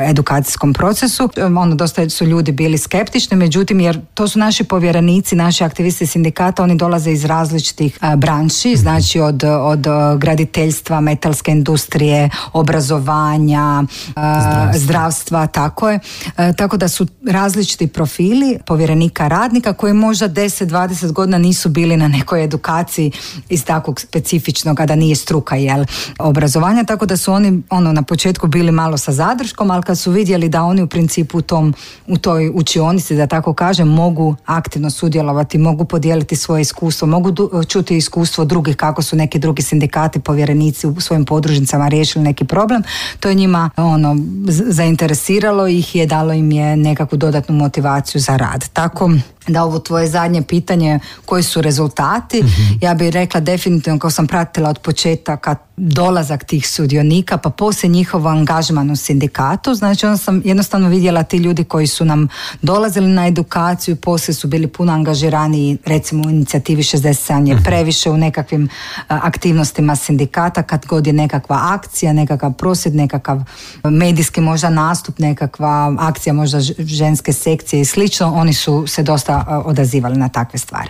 edukacijskom 0.02 0.74
procesu, 0.74 1.30
e, 1.36 1.46
ono 1.46 1.76
dosta 1.76 2.10
su 2.10 2.26
ljudi 2.26 2.52
bili 2.52 2.78
skeptični, 2.78 3.38
međutim 3.38 3.80
jer 3.80 4.00
to 4.14 4.28
su 4.28 4.40
naši 4.40 4.64
povjerenici, 4.64 5.36
naši 5.36 5.64
aktivisti 5.64 6.06
sindikata, 6.06 6.64
oni 6.64 6.76
dolaze 6.76 7.12
iz 7.12 7.26
različitih 7.26 7.98
a, 8.02 8.16
branši, 8.50 8.76
znači 8.76 9.20
od, 9.20 9.44
od 9.44 9.88
a, 9.88 10.16
graditeljstva, 10.16 11.02
metalske 11.02 11.52
industrije, 11.52 12.30
obrazovanja, 12.54 13.84
a, 14.16 14.72
zdravstva, 14.76 15.48
tako 15.48 15.90
je. 15.90 16.00
E, 16.38 16.54
tako 16.54 16.78
da 16.78 16.88
su 16.88 17.08
različiti 17.28 17.88
profili 17.88 18.58
povjerenika 18.66 19.28
radnika 19.28 19.74
koji 19.74 19.94
možda 19.94 20.30
10-20 20.30 21.12
godina 21.12 21.38
nisu 21.38 21.70
bili 21.70 21.98
na 21.98 22.08
nekoj 22.08 22.44
edukaciji 22.44 23.12
iz 23.50 23.66
takvog 23.66 24.00
specifičnog, 24.00 24.80
a 24.80 24.86
da 24.86 24.96
nije 24.96 25.16
struka 25.16 25.56
jel, 25.56 25.86
obrazovanja, 26.20 26.84
tako 26.84 27.06
da 27.06 27.18
su 27.18 27.34
oni 27.34 27.62
ono 27.70 27.94
na 27.94 28.02
početku 28.02 28.48
bili 28.48 28.72
malo 28.72 28.98
sa 28.98 29.12
zadrškom, 29.12 29.72
ali 29.72 29.84
kad 29.84 30.00
su 30.00 30.12
vidjeli 30.12 30.50
da 30.50 30.64
oni 30.64 30.82
u 30.82 30.88
principu 30.88 31.38
u 31.38 31.42
tom 31.42 31.74
u 32.08 32.18
toj 32.18 32.52
učionici, 32.54 33.16
da 33.16 33.28
tako 33.28 33.54
kažem, 33.54 33.88
mogu 33.88 34.36
aktivno 34.46 34.90
sudjelovati, 34.90 35.58
mogu 35.58 35.86
podijeliti 35.86 36.36
svoje 36.36 36.62
iskustvo, 36.62 37.08
mogu 37.08 37.32
čuti 37.68 37.98
iskustvo 37.98 38.39
drugih 38.46 38.76
kako 38.76 39.02
su 39.02 39.16
neki 39.16 39.40
drugi 39.40 39.62
sindikati, 39.62 40.20
povjerenici 40.20 40.88
u 40.88 41.02
svojim 41.02 41.26
podružnicama 41.26 41.88
riješili 41.88 42.24
neki 42.24 42.46
problem. 42.46 42.84
To 43.20 43.30
je 43.30 43.36
njima 43.36 43.70
ono 43.78 44.16
zainteresiralo 44.48 45.68
ih 45.68 45.96
je, 45.96 46.06
dalo 46.06 46.34
im 46.34 46.52
je 46.52 46.78
nekakvu 46.78 47.18
dodatnu 47.18 47.56
motivaciju 47.56 48.22
za 48.22 48.38
rad. 48.38 48.70
Tako 48.74 49.12
da 49.48 49.64
ovo 49.64 49.80
tvoje 49.80 50.08
zadnje 50.08 50.42
pitanje 50.42 51.00
koji 51.26 51.44
su 51.44 51.62
rezultati, 51.62 52.44
ja 52.82 52.94
bih 52.94 53.10
rekla 53.10 53.40
definitivno 53.40 54.00
kao 54.00 54.10
sam 54.12 54.28
pratila 54.28 54.70
od 54.70 54.80
početaka 54.80 55.56
dolazak 55.80 56.44
tih 56.44 56.70
sudionika 56.70 57.38
pa 57.38 57.50
poslije 57.50 57.90
njihov 57.90 58.28
angažman 58.28 58.92
u 58.92 58.96
sindikatu, 58.96 59.74
znači 59.74 60.06
onda 60.06 60.18
sam 60.18 60.42
jednostavno 60.46 60.90
vidjela 60.90 61.24
ti 61.24 61.38
ljudi 61.38 61.64
koji 61.64 61.88
su 61.88 62.06
nam 62.06 62.28
dolazili 62.62 63.08
na 63.08 63.28
edukaciju, 63.28 63.96
poslije 63.96 64.36
su 64.36 64.48
bili 64.48 64.68
puno 64.68 64.94
angažiraniji 64.94 65.78
recimo 65.86 66.28
u 66.28 66.30
inicijativi 66.30 66.84
67 66.84 67.48
je 67.48 67.58
previše 67.64 68.10
u 68.10 68.18
nekakvim 68.18 68.70
a, 68.98 69.20
aktivnostima 69.24 69.96
sindikata 69.96 70.64
kad 70.64 70.86
god 70.86 71.08
je 71.08 71.14
nekakva 71.14 71.60
akcija, 71.62 72.14
nekakav 72.14 72.54
prosvjed, 72.54 72.96
nekakav 72.96 73.44
medijski 73.84 74.42
možda 74.42 74.70
nastup, 74.70 75.20
nekakva 75.20 75.96
akcija 76.00 76.34
možda 76.34 76.60
ženske 76.80 77.34
sekcije 77.34 77.82
i 77.82 77.86
slično, 77.86 78.34
oni 78.34 78.54
su 78.54 78.88
se 78.88 79.04
dosta 79.04 79.44
a, 79.48 79.60
odazivali 79.60 80.18
na 80.18 80.30
takve 80.30 80.60
stvari. 80.60 80.90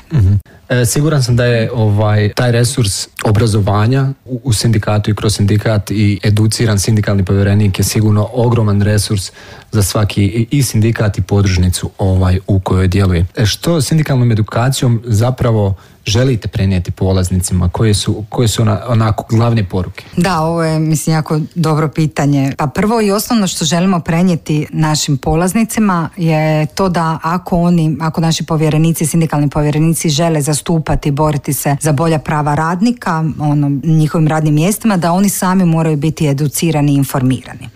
E, 0.69 0.85
siguran 0.85 1.23
sam 1.23 1.35
da 1.35 1.45
je 1.45 1.71
ovaj 1.71 2.33
taj 2.33 2.51
resurs 2.51 3.07
obrazovanja 3.25 4.09
u, 4.25 4.41
u 4.43 4.53
sindikatu 4.53 4.78
i 5.07 5.15
kroz 5.15 5.35
sindikat 5.35 5.91
i 5.91 6.19
educiran 6.23 6.79
sindikalni 6.79 7.25
povjerenik 7.25 7.79
je 7.79 7.85
sigurno 7.85 8.29
ogroman 8.33 8.81
resurs 8.81 9.31
za 9.71 9.83
svaki 9.83 10.47
i 10.51 10.63
sindikat 10.63 11.17
i 11.17 11.21
podružnicu 11.21 11.89
ovaj 11.97 12.39
u 12.47 12.59
kojoj 12.59 12.87
djeluje. 12.87 13.25
E, 13.35 13.45
što 13.45 13.81
sindikalnom 13.81 14.31
edukacijom 14.31 15.01
zapravo 15.05 15.75
želite 16.09 16.47
prenijeti 16.47 16.91
polaznicima? 16.91 17.69
Koje 17.69 17.93
su, 17.93 18.23
koje 18.29 18.47
su 18.47 18.61
ona, 18.61 18.81
onako 18.87 19.25
glavne 19.29 19.63
poruke? 19.63 20.05
Da, 20.17 20.41
ovo 20.41 20.63
je 20.63 20.79
mislim 20.79 21.15
jako 21.15 21.39
dobro 21.55 21.87
pitanje. 21.87 22.53
Pa 22.57 22.67
prvo 22.67 23.01
i 23.01 23.11
osnovno 23.11 23.47
što 23.47 23.65
želimo 23.65 23.99
prenijeti 23.99 24.67
našim 24.71 25.17
polaznicima 25.17 26.09
je 26.17 26.65
to 26.65 26.89
da 26.89 27.19
ako 27.23 27.61
oni, 27.61 27.97
ako 28.01 28.21
naši 28.21 28.45
povjerenici, 28.45 29.05
sindikalni 29.05 29.49
povjerenici 29.49 30.09
žele 30.09 30.41
zastupati, 30.41 31.11
boriti 31.11 31.53
se 31.53 31.75
za 31.81 31.91
bolja 31.91 32.19
prava 32.19 32.55
radnika, 32.55 33.23
ono, 33.39 33.79
njihovim 33.83 34.27
radnim 34.27 34.53
mjestima, 34.53 34.97
da 34.97 35.11
oni 35.11 35.29
sami 35.29 35.65
moraju 35.65 35.97
biti 35.97 36.27
educirani 36.27 36.91
i 36.91 36.95
informirani. 36.95 37.69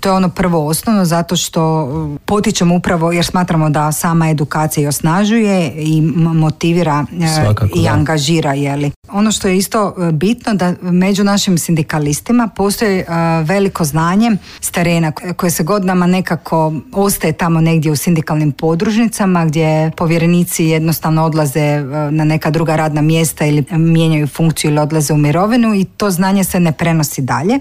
To 0.00 0.08
je 0.08 0.12
ono 0.12 0.28
prvo 0.28 0.66
osnovno 0.66 1.04
zato 1.04 1.36
što 1.36 1.84
uh, 1.84 2.18
potičemo 2.24 2.74
upravo 2.74 3.12
jer 3.12 3.24
smatramo 3.24 3.70
da 3.70 3.92
sama 3.92 4.30
edukacija 4.30 4.84
i 4.84 4.86
osnažuje 4.86 5.72
i 5.76 6.00
motivira 6.16 7.06
uh, 7.12 7.44
Svakako, 7.44 7.77
i 7.78 7.88
angažira 7.88 8.54
je. 8.54 8.90
Ono 9.10 9.32
što 9.32 9.48
je 9.48 9.56
isto 9.56 9.94
e, 10.08 10.12
bitno 10.12 10.54
da 10.54 10.74
među 10.82 11.24
našim 11.24 11.58
sindikalistima 11.58 12.48
postoji 12.48 12.98
e, 12.98 13.04
veliko 13.44 13.84
znanje 13.84 14.30
s 14.60 14.70
terena 14.70 15.12
koje- 15.12 15.50
se 15.50 15.62
godinama 15.64 16.06
nekako 16.06 16.72
ostaje 16.92 17.32
tamo 17.32 17.60
negdje 17.60 17.90
u 17.92 17.96
sindikalnim 17.96 18.52
podružnicama 18.52 19.44
gdje 19.44 19.90
povjerenici 19.96 20.64
jednostavno 20.64 21.24
odlaze 21.24 21.60
e, 21.60 21.82
na 22.10 22.24
neka 22.24 22.50
druga 22.50 22.76
radna 22.76 23.02
mjesta 23.02 23.46
ili 23.46 23.64
mijenjaju 23.70 24.26
funkciju 24.26 24.70
ili 24.70 24.80
odlaze 24.80 25.12
u 25.12 25.16
mirovinu 25.16 25.74
i 25.74 25.84
to 25.84 26.10
znanje 26.10 26.44
se 26.44 26.60
ne 26.60 26.72
prenosi 26.72 27.22
dalje. 27.22 27.58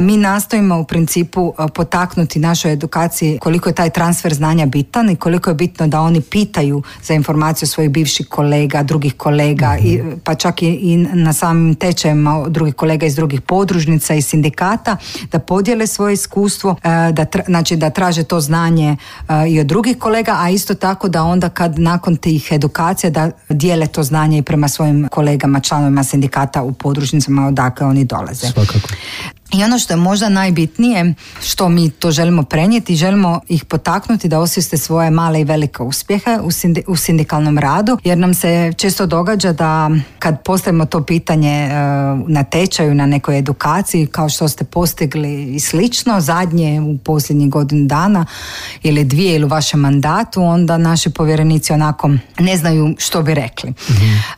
Mi 0.00 0.16
nastojimo 0.16 0.78
u 0.78 0.84
principu 0.84 1.54
potaknuti 1.74 2.38
našoj 2.38 2.72
edukaciji 2.72 3.38
koliko 3.40 3.68
je 3.68 3.74
taj 3.74 3.90
transfer 3.90 4.34
znanja 4.34 4.66
bitan 4.66 5.10
i 5.10 5.16
koliko 5.16 5.50
je 5.50 5.54
bitno 5.54 5.86
da 5.88 6.00
oni 6.00 6.20
pitaju 6.20 6.82
za 7.02 7.14
informaciju 7.14 7.68
svojih 7.68 7.90
bivših 7.90 8.26
kolega, 8.28 8.82
drugih 8.82 9.14
kolega 9.14 9.78
i 9.78 10.00
pa 10.24 10.34
čak 10.34 10.62
i, 10.62 10.69
i 10.74 10.96
na 10.96 11.32
samim 11.32 11.74
tečajima 11.74 12.48
drugih 12.48 12.74
kolega 12.74 13.06
iz 13.06 13.14
drugih 13.16 13.40
podružnica 13.40 14.14
i 14.14 14.22
sindikata 14.22 14.96
da 15.32 15.38
podijele 15.38 15.86
svoje 15.86 16.14
iskustvo, 16.14 16.70
e, 16.70 17.12
da 17.12 17.24
tra- 17.24 17.46
znači 17.46 17.76
da 17.76 17.90
traže 17.90 18.24
to 18.24 18.40
znanje 18.40 18.96
e, 19.28 19.48
i 19.48 19.60
od 19.60 19.66
drugih 19.66 19.98
kolega, 19.98 20.36
a 20.38 20.50
isto 20.50 20.74
tako 20.74 21.08
da 21.08 21.24
onda 21.24 21.48
kad 21.48 21.78
nakon 21.78 22.16
tih 22.16 22.48
edukacija 22.52 23.10
da 23.10 23.30
dijele 23.48 23.86
to 23.86 24.02
znanje 24.02 24.38
i 24.38 24.42
prema 24.42 24.68
svojim 24.68 25.08
kolegama, 25.10 25.60
članovima 25.60 26.04
sindikata 26.04 26.62
u 26.62 26.72
podružnicama 26.72 27.46
odakle 27.46 27.86
oni 27.86 28.04
dolaze. 28.04 28.46
Svakako. 28.46 28.88
I 29.52 29.64
ono 29.64 29.78
što 29.78 29.92
je 29.92 29.96
možda 29.96 30.28
najbitnije, 30.28 31.14
što 31.42 31.68
mi 31.68 31.90
to 31.90 32.10
želimo 32.10 32.42
prenijeti, 32.42 32.96
želimo 32.96 33.40
ih 33.48 33.64
potaknuti 33.64 34.28
da 34.28 34.38
osvijeste 34.38 34.76
svoje 34.76 35.10
male 35.10 35.40
i 35.40 35.44
velike 35.44 35.82
uspjehe 35.82 36.38
u, 36.42 36.50
sindi- 36.50 36.82
u 36.86 36.96
sindikalnom 36.96 37.58
radu, 37.58 37.98
jer 38.04 38.18
nam 38.18 38.34
se 38.34 38.72
često 38.76 39.06
događa 39.06 39.52
da 39.52 39.90
kad 40.18 40.42
postavimo 40.44 40.84
to 40.84 41.04
pitanje 41.04 41.50
e, 41.50 41.70
na 42.26 42.44
tečaju, 42.44 42.94
na 42.94 43.06
nekoj 43.06 43.38
edukaciji, 43.38 44.06
kao 44.06 44.28
što 44.28 44.48
ste 44.48 44.64
postigli 44.64 45.54
i 45.54 45.60
slično, 45.60 46.20
zadnje 46.20 46.80
u 46.80 46.98
posljednjih 46.98 47.50
godinu 47.50 47.86
dana 47.86 48.26
ili 48.82 49.04
dvije 49.04 49.34
ili 49.34 49.44
u 49.44 49.48
vašem 49.48 49.80
mandatu, 49.80 50.42
onda 50.42 50.78
naši 50.78 51.10
povjerenici 51.10 51.72
onako 51.72 52.10
ne 52.38 52.56
znaju 52.56 52.94
što 52.98 53.22
bi 53.22 53.34
rekli. 53.34 53.72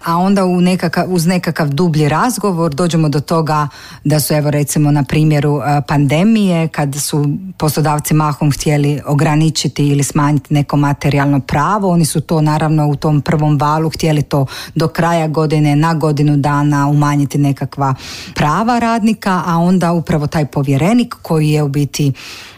A 0.05 0.17
onda 0.17 0.45
u 0.45 0.61
nekakav, 0.61 1.05
uz 1.09 1.27
nekakav 1.27 1.69
dublji 1.69 2.09
razgovor 2.09 2.75
dođemo 2.75 3.09
do 3.09 3.21
toga 3.21 3.69
da 4.05 4.21
su 4.21 4.35
evo 4.35 4.51
recimo 4.51 4.91
na 4.91 5.02
primjeru 5.05 5.61
e, 5.61 5.83
pandemije 5.89 6.69
kad 6.69 6.95
su 6.95 7.27
poslodavci 7.59 8.15
mahom 8.15 8.53
htjeli 8.53 9.01
ograničiti 9.07 9.89
ili 9.89 10.03
smanjiti 10.03 10.55
neko 10.55 10.77
materijalno 10.77 11.41
pravo, 11.41 11.89
oni 11.89 12.05
su 12.05 12.21
to 12.21 12.41
naravno 12.41 12.89
u 12.89 12.97
tom 12.97 13.21
prvom 13.21 13.59
valu 13.59 13.91
htjeli 13.91 14.23
to 14.23 14.47
do 14.75 14.89
kraja 14.89 15.29
godine, 15.29 15.77
na 15.77 15.95
godinu 15.95 16.37
dana 16.37 16.89
umanjiti 16.89 17.39
nekakva 17.39 17.95
prava 18.35 18.79
radnika, 18.79 19.43
a 19.47 19.59
onda 19.59 19.93
upravo 19.93 20.27
taj 20.27 20.47
povjerenik 20.47 21.15
koji 21.23 21.49
je 21.51 21.63
u 21.63 21.69
biti 21.69 22.13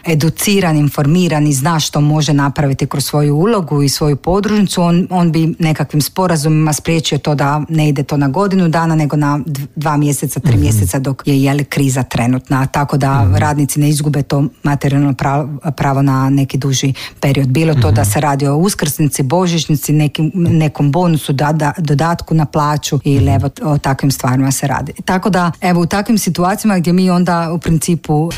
educiran, 0.05 0.77
informiran 0.77 1.47
i 1.47 1.53
zna 1.53 1.79
što 1.79 2.01
može 2.01 2.33
napraviti 2.33 2.87
kroz 2.87 3.05
svoju 3.05 3.35
ulogu 3.35 3.83
i 3.83 3.89
svoju 3.89 4.15
podružnicu, 4.15 4.81
on, 4.81 5.07
on 5.09 5.31
bi 5.31 5.55
nekakvim 5.59 6.01
sporazumima 6.01 6.73
spriječio 6.73 7.17
to 7.17 7.35
da 7.35 7.61
ne 7.69 7.89
ide 7.89 8.03
to 8.03 8.17
na 8.17 8.27
godinu 8.27 8.69
dana, 8.69 8.95
nego 8.95 9.15
na 9.15 9.39
dv- 9.45 9.65
dva 9.75 9.97
mjeseca, 9.97 10.39
tri 10.39 10.57
mjeseca 10.57 10.99
dok 10.99 11.21
je 11.25 11.43
jeli 11.43 11.63
kriza 11.63 12.03
trenutna, 12.03 12.65
tako 12.65 12.97
da 12.97 13.31
radnici 13.37 13.79
ne 13.79 13.89
izgube 13.89 14.21
to 14.23 14.43
materijalno 14.63 15.13
pravo, 15.13 15.49
pravo 15.77 16.01
na 16.01 16.29
neki 16.29 16.57
duži 16.57 16.93
period. 17.19 17.47
Bilo 17.47 17.73
to 17.73 17.91
da 17.91 18.05
se 18.05 18.19
radi 18.21 18.47
o 18.47 18.55
uskrsnici, 18.55 19.23
božićnici, 19.23 19.93
nekim, 19.93 20.31
nekom 20.35 20.91
bonusu, 20.91 21.33
da, 21.33 21.51
da- 21.51 21.73
dodatku 21.77 22.33
na 22.33 22.45
plaću 22.45 22.99
ili 23.03 23.31
evo 23.31 23.49
o 23.63 23.77
takvim 23.77 24.11
stvarima 24.11 24.51
se 24.51 24.67
radi. 24.67 24.93
Tako 25.05 25.29
da 25.29 25.51
evo 25.61 25.81
u 25.81 25.85
takvim 25.85 26.17
situacijama 26.17 26.79
gdje 26.79 26.93
mi 26.93 27.09
onda 27.09 27.51
u 27.51 27.57
principu 27.59 28.29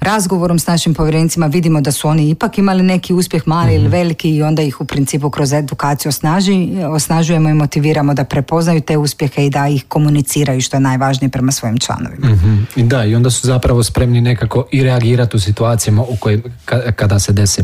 razgovorom 0.00 0.58
s 0.58 0.66
našim 0.66 0.94
povjerenicima 1.02 1.46
vidimo 1.46 1.80
da 1.80 1.92
su 1.92 2.08
oni 2.08 2.30
ipak 2.30 2.58
imali 2.58 2.82
neki 2.82 3.14
uspjeh 3.14 3.42
mali 3.46 3.74
ili 3.74 3.88
veliki 3.88 4.30
i 4.30 4.42
onda 4.42 4.62
ih 4.62 4.80
u 4.80 4.84
principu 4.84 5.30
kroz 5.30 5.52
edukaciju 5.52 6.08
osnaži, 6.08 6.68
osnažujemo 6.88 7.48
i 7.48 7.54
motiviramo 7.54 8.14
da 8.14 8.24
prepoznaju 8.24 8.80
te 8.80 8.96
uspjehe 8.96 9.46
i 9.46 9.50
da 9.50 9.68
ih 9.68 9.84
komuniciraju 9.88 10.60
što 10.60 10.76
je 10.76 10.80
najvažnije 10.80 11.30
prema 11.30 11.52
svojim 11.52 11.78
članovima. 11.78 12.26
Mhm. 12.28 12.58
I 12.76 12.82
Da, 12.82 13.04
i 13.04 13.14
onda 13.14 13.30
su 13.30 13.46
zapravo 13.46 13.82
spremni 13.82 14.20
nekako 14.20 14.66
i 14.72 14.82
reagirati 14.82 15.36
u 15.36 15.40
situacijama 15.40 16.02
u 16.02 16.16
kojim, 16.16 16.42
ka- 16.66 16.92
kada 16.92 17.18
se 17.18 17.32
dese. 17.32 17.62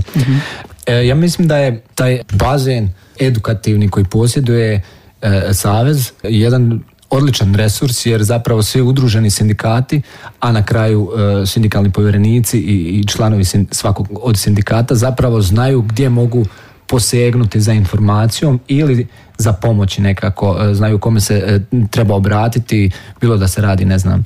E, 0.87 1.07
ja 1.07 1.15
mislim 1.15 1.49
da 1.49 1.57
je 1.57 1.83
taj 1.95 2.21
bazen 2.33 2.89
edukativni 3.21 3.89
koji 3.89 4.05
posjeduje 4.05 4.83
e, 5.23 5.55
Savez 5.55 6.11
jedan 6.23 6.81
odličan 7.11 7.55
resurs 7.55 8.07
jer 8.07 8.23
zapravo 8.23 8.63
svi 8.63 8.83
udruženi 8.83 9.31
sindikati, 9.31 10.03
a 10.41 10.53
na 10.53 10.63
kraju 10.63 11.11
e, 11.43 11.47
sindikalni 11.47 11.91
povjerenici 11.91 12.59
i, 12.59 13.01
i 13.01 13.07
članovi 13.07 13.45
svakog 13.71 14.09
od 14.23 14.39
sindikata 14.39 14.95
zapravo 14.95 15.41
znaju 15.41 15.83
gdje 15.83 16.09
mogu 16.09 16.47
posegnuti 16.87 17.61
za 17.61 17.73
informacijom 17.73 18.61
ili 18.69 19.07
za 19.39 19.53
pomoći 19.53 20.03
nekako, 20.03 20.59
e, 20.61 20.75
znaju 20.75 20.99
kome 20.99 21.21
se 21.21 21.35
e, 21.35 21.61
treba 21.91 22.15
obratiti, 22.15 22.91
bilo 23.21 23.37
da 23.37 23.49
se 23.49 23.63
radi, 23.63 23.85
ne 23.85 23.99
znam, 23.99 24.25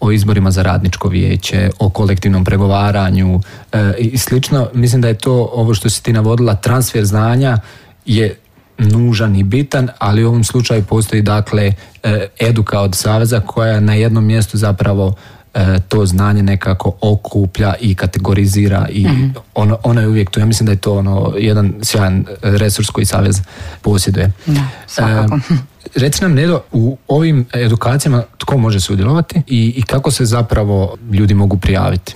o 0.00 0.12
izborima 0.12 0.50
za 0.50 0.62
radničko 0.62 1.08
vijeće, 1.08 1.70
o 1.78 1.88
kolektivnom 1.90 2.44
pregovaranju 2.44 3.40
e, 3.72 3.92
i 3.98 4.18
slično. 4.18 4.68
Mislim 4.74 5.02
da 5.02 5.08
je 5.08 5.18
to 5.18 5.50
ovo 5.52 5.74
što 5.74 5.90
si 5.90 6.02
ti 6.02 6.12
navodila, 6.12 6.54
transfer 6.54 7.04
znanja 7.04 7.58
je 8.06 8.36
nužan 8.80 9.36
i 9.36 9.42
bitan, 9.42 9.88
ali 9.98 10.24
u 10.24 10.28
ovom 10.28 10.44
slučaju 10.44 10.84
postoji 10.84 11.22
dakle 11.22 11.72
e, 12.02 12.26
eduka 12.40 12.80
od 12.80 12.94
Saveza 12.94 13.40
koja 13.40 13.80
na 13.80 13.94
jednom 13.94 14.24
mjestu 14.24 14.58
zapravo 14.58 15.14
e, 15.54 15.78
to 15.88 16.06
znanje 16.06 16.42
nekako 16.42 16.92
okuplja 17.00 17.74
i 17.80 17.94
kategorizira 17.94 18.86
i 18.90 19.06
ono, 19.54 19.78
ono 19.82 20.00
je 20.00 20.08
uvijek 20.08 20.30
tu. 20.30 20.40
Ja 20.40 20.46
mislim 20.46 20.66
da 20.66 20.72
je 20.72 20.78
to 20.78 20.94
ono 20.94 21.34
jedan 21.38 21.74
sjajan 21.82 22.24
resurs 22.42 22.90
koji 22.90 23.04
Savez 23.04 23.40
posjeduje. 23.82 24.32
Da, 24.46 24.60
svakako. 24.86 25.36
E, 25.36 25.38
Reci 25.94 26.22
nam, 26.22 26.34
Nedo, 26.34 26.62
u 26.72 26.96
ovim 27.08 27.46
edukacijama 27.54 28.22
tko 28.38 28.58
može 28.58 28.80
sudjelovati 28.80 29.42
i, 29.46 29.74
i 29.76 29.82
kako 29.82 30.10
se 30.10 30.24
zapravo 30.24 30.96
ljudi 31.12 31.34
mogu 31.34 31.56
prijaviti? 31.56 32.14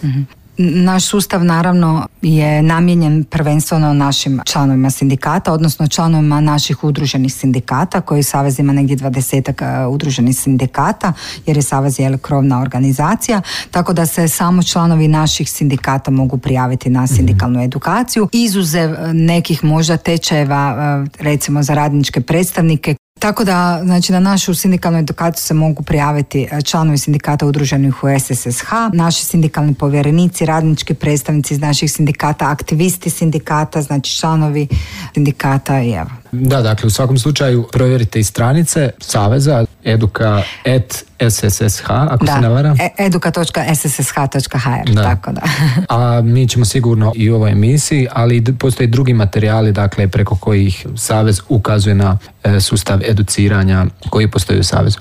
Naš 0.59 1.05
sustav 1.05 1.45
naravno 1.45 2.07
je 2.23 2.63
namijenjen 2.63 3.25
prvenstveno 3.25 3.93
našim 3.93 4.41
članovima 4.45 4.91
sindikata, 4.91 5.53
odnosno 5.53 5.87
članovima 5.87 6.41
naših 6.41 6.85
udruženih 6.85 7.35
sindikata, 7.35 8.01
koji 8.01 8.23
Savez 8.23 8.59
ima 8.59 8.73
negdje 8.73 8.97
dvadesetak 8.97 9.63
e, 9.63 9.87
udruženih 9.87 10.37
sindikata, 10.37 11.13
jer 11.47 11.57
je 11.57 11.63
Savez 11.63 11.99
je 11.99 12.19
krovna 12.19 12.61
organizacija, 12.61 13.43
tako 13.71 13.93
da 13.93 14.07
se 14.07 14.29
samo 14.29 14.63
članovi 14.63 15.09
naših 15.09 15.51
sindikata 15.51 16.11
mogu 16.11 16.39
prijaviti 16.39 16.91
na 16.91 17.07
sindikalnu 17.07 17.63
edukaciju, 17.63 18.29
izuzev 18.33 18.95
e, 18.95 19.13
nekih 19.13 19.65
možda 19.65 19.97
tečajeva, 19.97 20.77
e, 21.21 21.23
recimo 21.23 21.63
za 21.63 21.75
radničke 21.75 22.21
predstavnike, 22.21 22.95
tako 23.25 23.45
da, 23.45 23.81
znači 23.85 24.13
na 24.13 24.21
našu 24.21 24.55
sindikalnu 24.55 24.99
edukaciju 24.99 25.43
se 25.43 25.55
mogu 25.55 25.83
prijaviti 25.83 26.49
e, 26.51 26.63
članovi 26.63 26.99
sindikata 26.99 27.47
udruženih 27.47 28.05
u 28.05 28.07
SSSH, 28.21 28.69
naši 28.93 29.25
sindikalni 29.25 29.75
povjerenici, 29.75 30.47
radnički 30.47 30.95
predstavnici 30.95 31.55
iz 31.55 31.61
naših 31.61 31.93
sindikata, 31.93 32.51
aktivisti 32.51 33.11
sindikata, 33.11 33.83
znači 33.83 34.17
članovi 34.17 34.69
sindikata 35.15 35.81
i 35.81 35.91
evo. 35.91 36.24
Da, 36.41 36.63
dakle, 36.63 36.87
u 36.87 36.91
svakom 36.91 37.19
slučaju 37.19 37.69
provjerite 37.73 38.21
i 38.21 38.25
stranice 38.25 38.91
Saveza 38.99 39.65
eduka.sSSH, 39.85 41.91
ako 41.91 42.27
se 42.27 42.41
ne 42.41 42.49
varam. 42.49 42.77
e- 42.81 42.91
eduka.sSSH.hr, 42.99 44.93
Da. 44.93 45.03
tako 45.03 45.33
da. 45.33 45.41
A 45.97 46.21
mi 46.21 46.49
ćemo 46.49 46.65
sigurno 46.65 47.13
i 47.15 47.31
u 47.31 47.35
ovoj 47.35 47.51
emisiji, 47.51 48.07
ali 48.13 48.45
postoje 48.59 48.87
drugi 48.87 49.13
materijali, 49.13 49.73
dakle, 49.73 50.09
preko 50.09 50.37
kojih 50.37 50.87
Savez 50.97 51.41
ukazuje 51.49 51.95
na 51.95 52.19
e, 52.45 52.61
sustav 52.61 53.01
educiranja 53.05 53.87
koji 54.11 54.31
postoji 54.31 54.61
u 54.61 54.65
Savezu. 54.65 54.99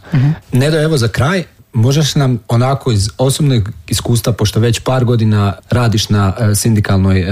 Nedo, 0.52 0.82
evo 0.82 0.98
za 0.98 1.08
kraj, 1.08 1.44
možeš 1.74 2.16
nam 2.16 2.40
onako 2.48 2.92
iz 2.92 3.10
osobnog 3.18 3.70
iskustva, 3.88 4.34
pošto 4.34 4.60
već 4.60 4.80
par 4.80 5.06
godina 5.06 5.54
radiš 5.70 6.10
na 6.10 6.34
e, 6.40 6.56
sindikalnoj 6.56 7.26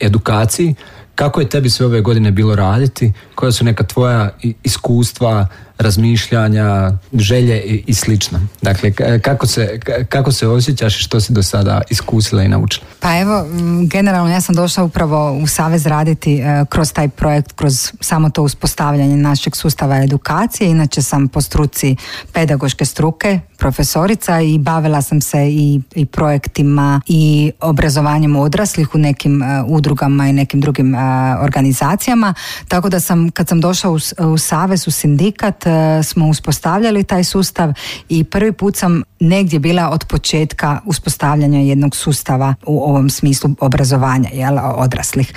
edukaciji, 0.00 0.74
kako 1.16 1.40
je 1.40 1.48
tebi 1.48 1.70
sve 1.70 1.86
ove 1.86 2.00
godine 2.00 2.30
bilo 2.30 2.54
raditi? 2.54 3.12
Koja 3.34 3.52
su 3.52 3.64
neka 3.64 3.84
tvoja 3.84 4.30
iskustva, 4.62 5.46
razmišljanja, 5.78 6.92
želje 7.12 7.60
i, 7.60 7.84
i 7.86 7.94
slično? 7.94 8.40
Dakle, 8.62 8.92
kako 9.22 9.46
se, 9.46 9.80
kako 10.08 10.32
se 10.32 10.48
osjećaš 10.48 11.00
i 11.00 11.02
što 11.02 11.20
si 11.20 11.32
do 11.32 11.42
sada 11.42 11.82
iskusila 11.90 12.42
i 12.42 12.48
naučila? 12.48 12.86
Pa 13.00 13.18
evo, 13.18 13.44
generalno 13.90 14.32
ja 14.32 14.40
sam 14.40 14.54
došla 14.54 14.84
upravo 14.84 15.32
u 15.32 15.46
Savez 15.46 15.86
raditi 15.86 16.34
e, 16.34 16.64
kroz 16.68 16.92
taj 16.92 17.08
projekt, 17.08 17.52
kroz 17.52 17.92
samo 18.00 18.30
to 18.30 18.42
uspostavljanje 18.42 19.16
našeg 19.16 19.56
sustava 19.56 20.02
edukacije. 20.02 20.70
Inače 20.70 21.02
sam 21.02 21.28
po 21.28 21.40
struci 21.40 21.96
pedagoške 22.32 22.84
struke, 22.84 23.40
profesorica 23.58 24.40
i 24.40 24.58
bavila 24.58 25.02
sam 25.02 25.20
se 25.20 25.48
i, 25.48 25.80
i 25.94 26.06
projektima 26.06 27.00
i 27.06 27.52
obrazovanjem 27.60 28.36
odraslih 28.36 28.94
u 28.94 28.98
nekim 28.98 29.42
e, 29.42 29.62
udrugama 29.66 30.28
i 30.28 30.32
nekim 30.32 30.60
drugim 30.60 30.94
e, 30.94 30.98
organizacijama. 31.40 32.34
Tako 32.68 32.88
da 32.88 33.00
sam, 33.00 33.30
kad 33.30 33.48
sam 33.48 33.60
došla 33.60 33.90
u, 33.90 33.98
u 34.32 34.38
Savez, 34.38 34.88
u 34.88 34.90
sindikat, 34.90 35.65
smo 36.02 36.28
uspostavljali 36.28 37.04
taj 37.04 37.24
sustav 37.24 37.72
i 38.08 38.24
prvi 38.24 38.52
put 38.52 38.76
sam 38.76 39.02
negdje 39.20 39.58
bila 39.58 39.90
od 39.90 40.04
početka 40.08 40.80
uspostavljanja 40.84 41.60
jednog 41.60 41.96
sustava 41.96 42.54
u 42.66 42.84
ovom 42.84 43.10
smislu 43.10 43.50
obrazovanja 43.60 44.28
jel, 44.32 44.58
odraslih. 44.58 45.32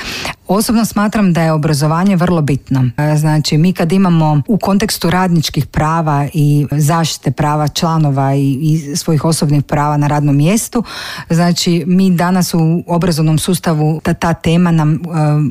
Osobno 0.49 0.85
smatram 0.85 1.33
da 1.33 1.41
je 1.41 1.51
obrazovanje 1.51 2.15
vrlo 2.15 2.41
bitno. 2.41 2.89
E, 2.97 3.17
Znači, 3.17 3.57
mi 3.57 3.73
kad 3.73 3.91
imamo 3.91 4.41
u 4.47 4.57
kontekstu 4.57 5.09
radničkih 5.09 5.65
prava 5.65 6.27
i 6.33 6.67
zaštite 6.71 7.31
prava 7.31 7.67
članova 7.67 8.35
i, 8.35 8.57
i 8.61 8.95
svojih 8.95 9.25
osobnih 9.25 9.63
prava 9.63 9.97
na 9.97 10.07
radnom 10.07 10.35
mjestu, 10.35 10.83
znači 11.29 11.83
mi 11.87 12.11
danas 12.11 12.53
u 12.53 12.83
obrazovnom 12.87 13.39
sustavu 13.39 14.01
ta, 14.03 14.13
ta 14.13 14.33
tema 14.33 14.71
nam 14.71 14.93
e, 14.93 14.97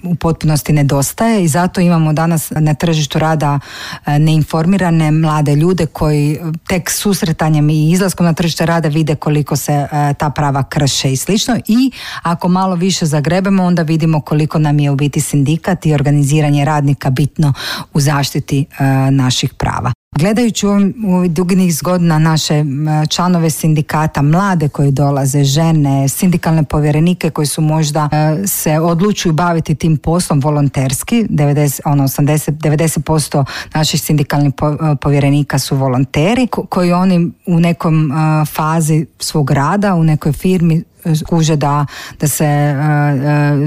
u 0.03 0.15
potpunosti 0.15 0.73
nedostaje 0.73 1.45
i 1.45 1.49
zato 1.49 1.81
imamo 1.81 2.13
danas 2.13 2.51
na 2.51 2.75
tržištu 2.75 3.19
rada 3.19 3.61
e, 4.07 4.19
neinformirane 4.19 5.11
mlade 5.11 5.55
ljude 5.55 5.87
koji 5.87 6.39
tek 6.67 6.91
susretanjem 6.91 7.71
i 7.71 7.91
izlaskom 7.91 8.27
na 8.27 8.33
tržište 8.33 8.67
rada 8.67 8.89
vide 8.89 9.15
koliko 9.15 9.57
se 9.57 9.73
e, 9.73 10.15
ta 10.15 10.31
prava 10.31 10.63
krše 10.63 11.13
i 11.13 11.17
slično 11.17 11.57
i 11.67 11.91
ako 12.23 12.49
malo 12.49 12.75
više 12.75 13.07
zagrebemo 13.07 13.65
onda 13.65 13.83
vidimo 13.83 14.21
koliko 14.21 14.59
nam 14.59 14.79
je 14.79 14.88
u 14.91 14.97
biti 14.97 15.21
sindikat 15.21 15.87
i 15.87 15.95
organiziranje 15.95 16.65
radnika 16.65 17.11
bitno 17.11 17.53
u 17.95 18.01
zaštiti 18.01 18.65
e, 18.79 18.85
naših 19.11 19.55
prava. 19.55 19.93
Gledajući 20.17 20.67
u 20.67 21.29
dugi 21.29 21.57
niz 21.57 21.83
godina 21.83 22.19
naše 22.19 22.65
članove 23.09 23.51
sindikata, 23.51 24.23
mlade 24.23 24.69
koji 24.69 24.91
dolaze, 24.91 25.45
žene, 25.45 26.09
sindikalne 26.09 26.65
povjerenike 26.65 27.31
koji 27.31 27.47
su 27.47 27.61
možda 27.61 28.09
e, 28.13 28.47
se 28.47 28.79
odlučuju 28.79 29.33
baviti 29.33 29.75
tim 29.75 29.97
poslom 29.97 30.41
volonterski, 30.41 31.27
90, 31.31 31.81
ono 31.85 32.03
80, 32.03 32.51
90% 32.51 33.45
naših 33.75 34.03
sindikalnih 34.03 34.53
e, 34.53 34.97
povjerenika 34.97 35.59
su 35.59 35.77
volonteri 35.77 36.47
ko- 36.47 36.67
koji 36.67 36.93
oni 36.93 37.31
u 37.47 37.61
nekom 37.61 38.13
fazi 38.47 39.07
svog 39.19 39.51
rada, 39.51 39.95
u 39.95 40.05
nekoj 40.05 40.33
firmi 40.33 40.85
kuže 41.29 41.57
da, 41.57 41.87
da 42.21 42.29
se 42.29 42.45
e, 42.45 42.75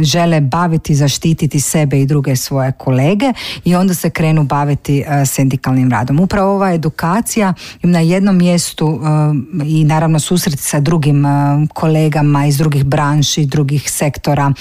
žele 0.03 0.41
baviti, 0.41 0.95
zaštititi 0.95 1.59
sebe 1.59 2.01
i 2.01 2.05
druge 2.05 2.35
svoje 2.35 2.71
kolege 2.71 3.33
i 3.65 3.75
onda 3.75 3.93
se 3.93 4.09
krenu 4.09 4.43
baviti 4.43 5.03
e, 5.07 5.25
sindikalnim 5.25 5.91
radom. 5.91 6.19
Upravo 6.19 6.55
ova 6.55 6.73
edukacija 6.73 7.53
im 7.81 7.91
na 7.91 7.99
jednom 7.99 8.37
mjestu 8.37 9.01
e, 9.03 9.65
i 9.65 9.83
naravno 9.83 10.19
susreti 10.19 10.63
sa 10.63 10.79
drugim 10.79 11.25
kolegama 11.73 12.45
iz 12.45 12.57
drugih 12.57 12.85
branši, 12.85 13.45
drugih 13.45 13.91
sektora 13.91 14.53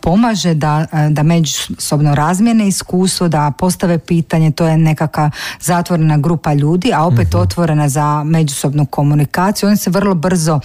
pomaže 0.00 0.54
da, 0.54 0.86
da 1.10 1.22
međusobno 1.22 2.14
razmijene 2.14 2.68
iskustvo, 2.68 3.28
da 3.28 3.52
postave 3.58 3.98
pitanje, 3.98 4.50
to 4.50 4.66
je 4.66 4.78
nekakva 4.78 5.30
zatvorena 5.60 6.18
grupa 6.18 6.52
ljudi, 6.52 6.92
a 6.94 7.04
opet 7.04 7.34
otvorena 7.34 7.88
za 7.88 8.24
međusobnu 8.24 8.86
komunikaciju. 8.86 9.66
Oni 9.66 9.76
se 9.76 9.90
vrlo 9.90 10.14
brzo, 10.14 10.60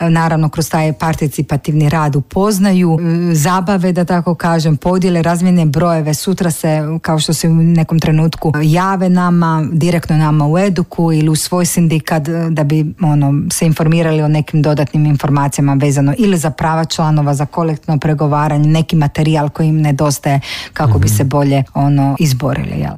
naravno, 0.00 0.48
kroz 0.48 0.70
taj 0.70 0.83
participativni 0.92 1.88
rad 1.88 2.16
upoznaju, 2.16 2.98
e, 3.00 3.34
zabave, 3.34 3.92
da 3.92 4.04
tako 4.04 4.34
kažem, 4.34 4.76
podijele, 4.76 5.22
razmjene 5.22 5.66
brojeve, 5.66 6.14
sutra 6.14 6.50
se, 6.50 6.82
kao 7.02 7.18
što 7.18 7.34
se 7.34 7.48
u 7.48 7.54
nekom 7.54 7.98
trenutku 7.98 8.52
jave 8.62 9.08
nama, 9.08 9.66
direktno 9.72 10.16
nama 10.16 10.48
u 10.48 10.58
eduku 10.58 11.12
ili 11.12 11.28
u 11.28 11.36
svoj 11.36 11.66
sindikat 11.66 12.28
e, 12.28 12.32
da 12.50 12.64
bi 12.64 12.94
ono, 13.02 13.42
se 13.50 13.66
informirali 13.66 14.22
o 14.22 14.28
nekim 14.28 14.62
dodatnim 14.62 15.06
informacijama 15.06 15.74
vezano 15.74 16.14
ili 16.18 16.38
za 16.38 16.50
prava 16.50 16.84
članova, 16.84 17.34
za 17.34 17.46
kolektivno 17.46 17.98
pregovaranje, 17.98 18.68
neki 18.68 18.96
materijal 18.96 19.48
koji 19.48 19.68
im 19.68 19.80
nedostaje 19.80 20.40
kako 20.72 20.98
bi 20.98 21.08
se 21.08 21.24
bolje 21.24 21.64
ono 21.74 22.16
izborili. 22.18 22.80
Jel? 22.80 22.94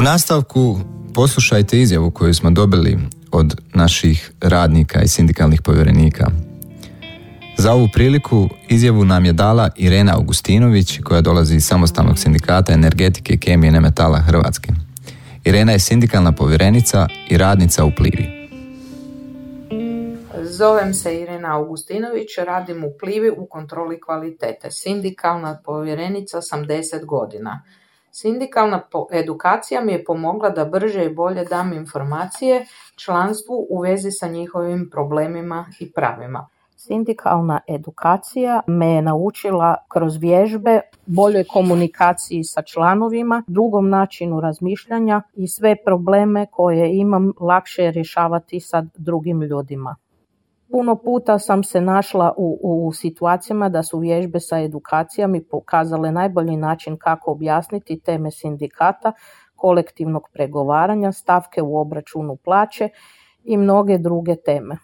U 0.00 0.02
nastavku 0.02 0.80
poslušajte 1.14 1.78
izjavu 1.78 2.10
koju 2.10 2.34
smo 2.34 2.50
dobili 2.50 2.98
od 3.32 3.60
naših 3.74 4.32
radnika 4.40 5.02
i 5.02 5.08
sindikalnih 5.08 5.62
povjerenika. 5.62 6.26
Za 7.58 7.72
ovu 7.72 7.88
priliku 7.92 8.48
izjavu 8.68 9.04
nam 9.04 9.24
je 9.24 9.32
dala 9.32 9.70
Irena 9.76 10.16
Augustinović 10.16 11.00
koja 11.04 11.20
dolazi 11.20 11.56
iz 11.56 11.66
samostalnog 11.66 12.18
sindikata 12.18 12.72
energetike, 12.72 13.36
kemije 13.36 13.68
i 13.68 13.72
nemetala 13.72 14.18
Hrvatske. 14.18 14.72
Irena 15.44 15.72
je 15.72 15.78
sindikalna 15.78 16.32
povjerenica 16.32 17.08
i 17.30 17.36
radnica 17.36 17.84
u 17.84 17.90
Plivi. 17.96 18.48
Zovem 20.42 20.94
se 20.94 21.20
Irena 21.20 21.56
Augustinović, 21.56 22.28
radim 22.46 22.84
u 22.84 22.92
Plivi 23.00 23.30
u 23.30 23.46
kontroli 23.46 24.00
kvalitete. 24.00 24.70
Sindikalna 24.70 25.58
povjerenica 25.64 26.42
sam 26.42 26.64
10 26.64 27.04
godina. 27.04 27.62
Sindikalna 28.12 28.82
edukacija 29.12 29.80
mi 29.80 29.92
je 29.92 30.04
pomogla 30.04 30.50
da 30.50 30.64
brže 30.64 31.04
i 31.04 31.14
bolje 31.14 31.44
dam 31.44 31.72
informacije 31.72 32.66
članstvu 32.96 33.66
u 33.70 33.80
vezi 33.80 34.10
sa 34.10 34.28
njihovim 34.28 34.88
problemima 34.92 35.66
i 35.80 35.92
pravima. 35.92 36.48
Sindikalna 36.76 37.60
edukacija 37.68 38.62
me 38.66 38.86
je 38.86 39.02
naučila 39.02 39.76
kroz 39.88 40.16
vježbe 40.16 40.80
boljoj 41.06 41.44
komunikaciji 41.44 42.44
sa 42.44 42.62
članovima, 42.62 43.42
drugom 43.46 43.88
načinu 43.88 44.40
razmišljanja 44.40 45.22
i 45.34 45.48
sve 45.48 45.76
probleme 45.84 46.46
koje 46.50 46.96
imam 46.96 47.32
lakše 47.40 47.82
je 47.84 47.90
rješavati 47.90 48.60
sa 48.60 48.84
drugim 48.96 49.42
ljudima. 49.42 49.96
Puno 50.70 50.96
puta 50.96 51.38
sam 51.38 51.64
se 51.64 51.80
našla 51.80 52.32
u, 52.36 52.58
u 52.62 52.92
situacijama 52.92 53.68
da 53.68 53.82
su 53.82 53.98
vježbe 53.98 54.40
sa 54.40 54.58
edukacijama 54.58 55.38
pokazale 55.50 56.12
najbolji 56.12 56.56
način 56.56 56.96
kako 56.96 57.30
objasniti 57.30 58.00
teme 58.00 58.30
sindikata, 58.30 59.12
kolektivnog 59.56 60.28
pregovaranja, 60.32 61.12
stavke 61.12 61.62
u 61.62 61.78
obračunu 61.78 62.36
plaće 62.36 62.88
i 63.44 63.56
mnoge 63.56 63.98
druge 63.98 64.36
teme. 64.36 64.76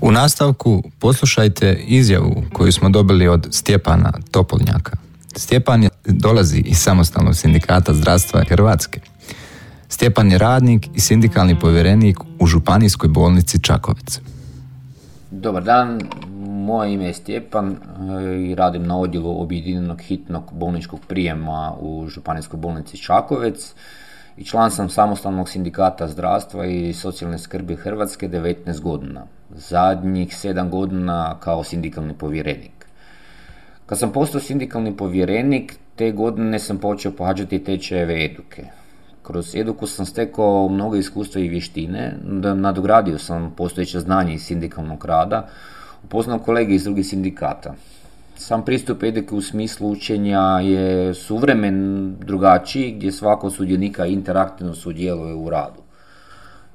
U 0.00 0.12
nastavku 0.12 0.82
poslušajte 0.98 1.76
izjavu 1.86 2.42
koju 2.52 2.72
smo 2.72 2.90
dobili 2.90 3.28
od 3.28 3.48
Stjepana 3.50 4.12
Topolnjaka. 4.30 5.09
Stjepan 5.36 5.82
je, 5.82 5.88
dolazi 6.04 6.58
iz 6.58 6.78
samostalnog 6.78 7.36
sindikata 7.36 7.94
zdravstva 7.94 8.44
Hrvatske. 8.48 9.00
Stjepan 9.88 10.30
je 10.30 10.38
radnik 10.38 10.88
i 10.94 11.00
sindikalni 11.00 11.58
povjerenik 11.58 12.18
u 12.38 12.46
županijskoj 12.46 13.08
bolnici 13.08 13.62
Čakovec. 13.62 14.20
Dobar 15.30 15.62
dan, 15.62 16.00
moje 16.40 16.94
ime 16.94 17.04
je 17.04 17.14
Stjepan 17.14 17.70
e, 17.70 17.76
i 18.42 18.54
radim 18.54 18.86
na 18.86 18.98
odjelu 18.98 19.42
objedinjenog 19.42 20.00
hitnog 20.00 20.50
bolničkog 20.52 21.00
prijema 21.08 21.74
u 21.80 22.08
Županijskoj 22.08 22.60
bolnici 22.60 22.96
Čakovec 22.96 23.74
i 24.36 24.44
član 24.44 24.70
sam 24.70 24.88
samostalnog 24.88 25.48
sindikata 25.48 26.08
zdravstva 26.08 26.66
i 26.66 26.92
socijalne 26.92 27.38
skrbi 27.38 27.76
Hrvatske 27.76 28.28
19 28.28 28.80
godina. 28.80 29.26
Zadnjih 29.50 30.28
7 30.28 30.68
godina 30.68 31.36
kao 31.40 31.64
sindikalni 31.64 32.14
povjerenik. 32.14 32.79
Kad 33.90 33.98
sam 33.98 34.12
postao 34.12 34.40
sindikalni 34.40 34.96
povjerenik, 34.96 35.74
te 35.96 36.12
godine 36.12 36.58
sam 36.58 36.78
počeo 36.78 37.12
pohađati 37.12 37.58
tečajeve 37.58 38.24
eduke. 38.24 38.64
Kroz 39.22 39.54
eduku 39.54 39.86
sam 39.86 40.06
stekao 40.06 40.68
mnogo 40.68 40.96
iskustva 40.96 41.40
i 41.40 41.48
vještine, 41.48 42.14
nadogradio 42.54 43.18
sam 43.18 43.54
postojeće 43.56 44.00
znanje 44.00 44.34
iz 44.34 44.42
sindikalnog 44.42 45.04
rada, 45.04 45.48
upoznao 46.04 46.38
kolege 46.38 46.74
iz 46.74 46.84
drugih 46.84 47.06
sindikata. 47.06 47.74
Sam 48.36 48.64
pristup 48.64 49.02
eduke 49.02 49.34
u 49.34 49.42
smislu 49.42 49.90
učenja 49.90 50.60
je 50.60 51.14
suvremen 51.14 52.14
drugačiji, 52.20 52.92
gdje 52.92 53.12
svako 53.12 53.50
sudionika 53.50 54.06
interaktivno 54.06 54.74
sudjeluje 54.74 55.34
u 55.34 55.50
radu. 55.50 55.89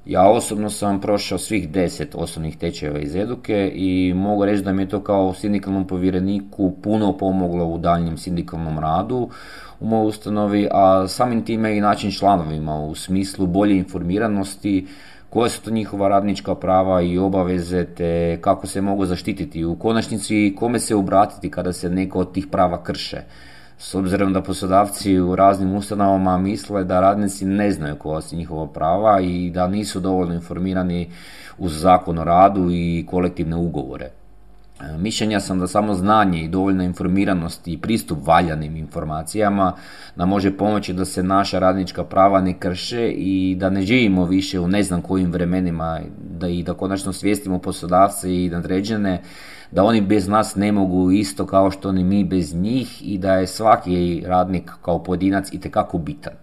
Ja 0.05 0.29
osobno 0.29 0.69
sam 0.69 1.01
prošao 1.01 1.37
svih 1.37 1.69
deset 1.69 2.15
osnovnih 2.15 2.57
tečajeva 2.57 2.99
iz 2.99 3.15
eduke 3.15 3.71
i 3.75 4.13
mogu 4.13 4.45
reći 4.45 4.63
da 4.63 4.73
mi 4.73 4.81
je 4.81 4.89
to 4.89 4.99
kao 4.99 5.33
sindikalnom 5.33 5.87
povjereniku 5.87 6.73
puno 6.83 7.17
pomoglo 7.17 7.65
u 7.65 7.77
daljnjem 7.77 8.17
sindikalnom 8.17 8.79
radu 8.79 9.29
u 9.79 9.87
mojoj 9.87 10.07
ustanovi, 10.07 10.67
a 10.71 11.07
samim 11.07 11.45
time 11.45 11.77
i 11.77 11.81
način 11.81 12.11
članovima 12.11 12.79
u 12.79 12.95
smislu 12.95 13.47
bolje 13.47 13.77
informiranosti, 13.77 14.87
koje 15.29 15.49
su 15.49 15.61
to 15.61 15.71
njihova 15.71 16.07
radnička 16.07 16.55
prava 16.55 17.01
i 17.01 17.17
obaveze, 17.17 17.85
te 17.85 18.37
kako 18.41 18.67
se 18.67 18.81
mogu 18.81 19.05
zaštititi. 19.05 19.65
U 19.65 19.75
konačnici 19.75 20.55
kome 20.59 20.79
se 20.79 20.95
obratiti 20.95 21.51
kada 21.51 21.73
se 21.73 21.89
neko 21.89 22.19
od 22.19 22.33
tih 22.33 22.47
prava 22.47 22.83
krše. 22.83 23.21
S 23.77 23.95
obzirom 23.95 24.33
da 24.33 24.41
poslodavci 24.41 25.19
u 25.19 25.35
raznim 25.35 25.75
ustanovama 25.75 26.37
misle 26.37 26.83
da 26.83 26.99
radnici 26.99 27.45
ne 27.45 27.71
znaju 27.71 27.95
koja 27.95 28.21
su 28.21 28.35
njihova 28.35 28.67
prava 28.67 29.21
i 29.21 29.49
da 29.49 29.67
nisu 29.67 29.99
dovoljno 29.99 30.33
informirani 30.33 31.09
uz 31.57 31.81
zakon 31.81 32.19
o 32.19 32.23
radu 32.23 32.67
i 32.71 33.05
kolektivne 33.09 33.55
ugovore. 33.55 34.09
E, 34.81 34.97
Mišljenja 34.97 35.39
sam 35.39 35.59
da 35.59 35.67
samo 35.67 35.93
znanje 35.93 36.43
i 36.43 36.47
dovoljna 36.47 36.83
informiranost 36.83 37.67
i 37.67 37.77
pristup 37.77 38.27
valjanim 38.27 38.75
informacijama 38.75 39.73
nam 40.15 40.29
može 40.29 40.57
pomoći 40.57 40.93
da 40.93 41.05
se 41.05 41.23
naša 41.23 41.59
radnička 41.59 42.03
prava 42.03 42.41
ne 42.41 42.59
krše 42.59 43.11
i 43.11 43.55
da 43.59 43.69
ne 43.69 43.81
živimo 43.81 44.25
više 44.25 44.59
u 44.59 44.67
ne 44.67 44.83
znam 44.83 45.01
kojim 45.01 45.31
vremenima 45.31 45.99
da 46.39 46.47
i 46.47 46.63
da 46.63 46.73
konačno 46.73 47.13
svijestimo 47.13 47.59
poslodavce 47.59 48.45
i 48.45 48.49
nadređene 48.49 49.21
da 49.75 49.83
oni 49.83 50.01
bez 50.01 50.27
nas 50.27 50.55
ne 50.55 50.71
mogu 50.71 51.11
isto 51.11 51.45
kao 51.45 51.71
što 51.71 51.91
ni 51.91 52.03
mi 52.03 52.23
bez 52.23 52.55
njih 52.55 53.13
i 53.13 53.17
da 53.17 53.33
je 53.33 53.47
svaki 53.47 54.23
radnik 54.25 54.71
kao 54.81 55.03
pojedinac 55.03 55.53
itekako 55.53 55.97
bitan. 55.97 56.33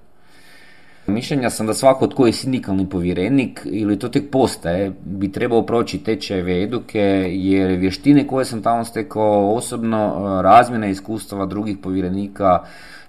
Mišljenja 1.06 1.50
sam 1.50 1.66
da 1.66 1.74
svako 1.74 2.06
tko 2.06 2.26
je 2.26 2.32
sindikalni 2.32 2.88
povjerenik 2.88 3.60
ili 3.64 3.98
to 3.98 4.08
tek 4.08 4.30
postaje 4.30 4.92
bi 5.04 5.32
trebao 5.32 5.66
proći 5.66 5.98
tečajeve 5.98 6.62
eduke 6.62 7.00
jer 7.30 7.70
vještine 7.70 8.26
koje 8.26 8.44
sam 8.44 8.62
tamo 8.62 8.84
stekao 8.84 9.54
osobno, 9.54 10.28
razmjena 10.42 10.86
iskustava 10.86 11.46
drugih 11.46 11.76
povjerenika, 11.82 12.58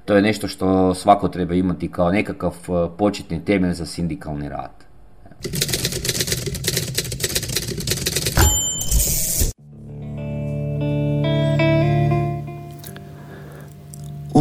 to 0.05 0.15
je 0.15 0.21
nešto 0.21 0.47
što 0.47 0.93
svako 0.93 1.27
treba 1.27 1.53
imati 1.53 1.91
kao 1.91 2.11
nekakav 2.11 2.51
e, 2.51 2.97
početni 2.97 3.45
temelj 3.45 3.73
za 3.73 3.85
sindikalni 3.85 4.49
rad. 4.49 4.71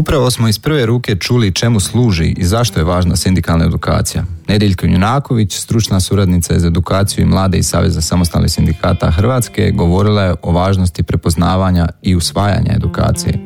Upravo 0.03 0.31
smo 0.31 0.49
iz 0.49 0.59
prve 0.59 0.87
ruke 0.87 1.17
čuli 1.17 1.53
čemu 1.53 1.81
služi 1.81 2.35
i 2.37 2.45
zašto 2.45 2.81
je 2.81 2.85
važna 2.85 3.17
sindikalna 3.17 3.65
edukacija. 3.65 4.25
Nediljko 4.49 4.87
Junaković, 4.87 5.57
stručna 5.57 6.01
suradnica 6.01 6.59
za 6.59 6.67
edukaciju 6.67 7.23
i 7.23 7.27
mlade 7.27 7.59
iz 7.59 7.67
Saveza 7.67 8.01
samostalnih 8.01 8.51
sindikata 8.51 9.11
Hrvatske, 9.11 9.71
govorila 9.71 10.23
je 10.23 10.35
o 10.43 10.53
važnosti 10.53 11.03
prepoznavanja 11.03 11.89
i 12.03 12.17
usvajanja 12.17 12.73
edukacije. 12.77 13.39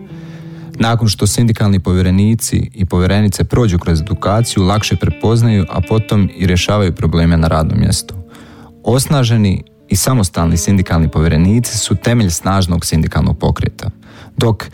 Nakon 0.79 1.09
što 1.09 1.27
sindikalni 1.27 1.81
povjerenici 1.81 2.71
i 2.75 2.85
povjerenice 2.85 3.45
prođu 3.45 3.79
kroz 3.79 4.01
edukaciju, 4.01 4.63
lakše 4.63 4.97
prepoznaju, 4.97 5.67
a 5.71 5.81
potom 5.81 6.31
i 6.37 6.47
rješavaju 6.47 6.95
probleme 6.95 7.37
na 7.37 7.49
radnom 7.49 7.81
mjestu. 7.81 8.15
Osnaženi 8.85 9.65
i 9.89 9.97
samostalni 9.97 10.57
sindikalni 10.57 11.09
povjerenici 11.09 11.79
su 11.79 11.95
temelj 11.95 12.31
snažnog 12.31 12.85
sindikalnog 12.85 13.39
pokreta, 13.39 13.91
dok 14.37 14.65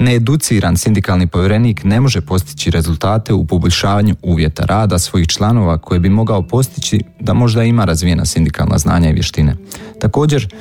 needuciran 0.00 0.76
sindikalni 0.76 1.26
povjerenik 1.26 1.84
ne 1.84 2.00
može 2.00 2.20
postići 2.20 2.70
rezultate 2.70 3.32
u 3.32 3.46
poboljšavanju 3.46 4.14
uvjeta 4.22 4.64
rada 4.64 4.98
svojih 4.98 5.26
članova 5.26 5.78
koje 5.78 6.00
bi 6.00 6.08
mogao 6.08 6.42
postići 6.42 7.00
da 7.20 7.34
možda 7.34 7.64
ima 7.64 7.84
razvijena 7.84 8.24
sindikalna 8.24 8.78
znanja 8.78 9.10
i 9.10 9.12
vještine. 9.12 9.56
Također, 10.00 10.54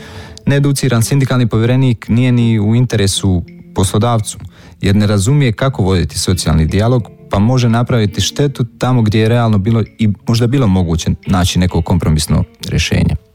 needuciran 0.45 1.03
sindikalni 1.03 1.47
povjerenik 1.47 2.05
nije 2.09 2.31
ni 2.31 2.59
u 2.59 2.75
interesu 2.75 3.43
poslodavcu, 3.75 4.37
jer 4.81 4.95
ne 4.95 5.07
razumije 5.07 5.51
kako 5.51 5.83
voditi 5.83 6.19
socijalni 6.19 6.65
dijalog, 6.65 7.09
pa 7.29 7.39
može 7.39 7.69
napraviti 7.69 8.21
štetu 8.21 8.65
tamo 8.77 9.01
gdje 9.01 9.19
je 9.19 9.29
realno 9.29 9.57
bilo 9.57 9.83
i 9.99 10.09
možda 10.27 10.47
bilo 10.47 10.67
moguće 10.67 11.09
naći 11.27 11.59
neko 11.59 11.81
kompromisno 11.81 12.43
rješenje. 12.69 13.28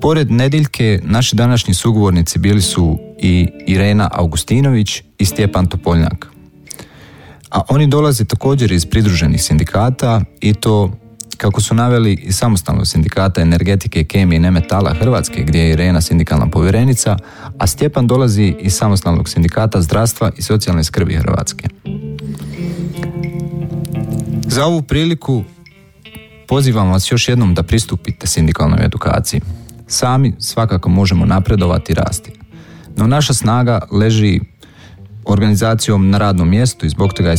Pored 0.00 0.30
Nediljke, 0.30 1.00
naši 1.04 1.36
današnji 1.36 1.74
sugovornici 1.74 2.38
bili 2.38 2.62
su 2.62 2.98
i 3.18 3.48
Irena 3.66 4.08
Augustinović 4.12 5.02
i 5.18 5.24
Stjepan 5.24 5.66
Topoljnjak. 5.66 6.26
A 7.50 7.62
oni 7.68 7.86
dolaze 7.86 8.24
također 8.24 8.72
iz 8.72 8.86
pridruženih 8.86 9.42
sindikata 9.42 10.20
i 10.40 10.54
to 10.54 10.90
kako 11.36 11.60
su 11.60 11.74
naveli 11.74 12.12
i 12.12 12.32
samostalnog 12.32 12.86
sindikata 12.86 13.40
energetike, 13.40 14.04
kemije 14.04 14.36
i 14.36 14.40
nemetala 14.40 14.94
Hrvatske, 14.94 15.42
gdje 15.42 15.58
je 15.58 15.72
Irena 15.72 16.00
sindikalna 16.00 16.50
povjerenica, 16.50 17.16
a 17.58 17.66
Stjepan 17.66 18.06
dolazi 18.06 18.54
iz 18.60 18.74
samostalnog 18.74 19.28
sindikata 19.28 19.82
zdravstva 19.82 20.30
i 20.36 20.42
socijalne 20.42 20.84
skrbi 20.84 21.14
Hrvatske. 21.14 21.68
Za 24.46 24.64
ovu 24.64 24.82
priliku 24.82 25.44
pozivam 26.48 26.90
vas 26.90 27.12
još 27.12 27.28
jednom 27.28 27.54
da 27.54 27.62
pristupite 27.62 28.26
sindikalnoj 28.26 28.84
edukaciji. 28.84 29.40
Sami 29.92 30.32
svakako 30.38 30.88
možemo 30.88 31.26
napredovati 31.26 31.92
i 31.92 31.94
rasti. 31.94 32.32
No 32.96 33.06
naša 33.06 33.34
snaga 33.34 33.80
leži 33.92 34.40
organizacijom 35.24 36.10
na 36.10 36.18
radnom 36.18 36.48
mjestu 36.48 36.86
i 36.86 36.88
zbog 36.88 37.12
toga 37.12 37.30
je 37.30 37.36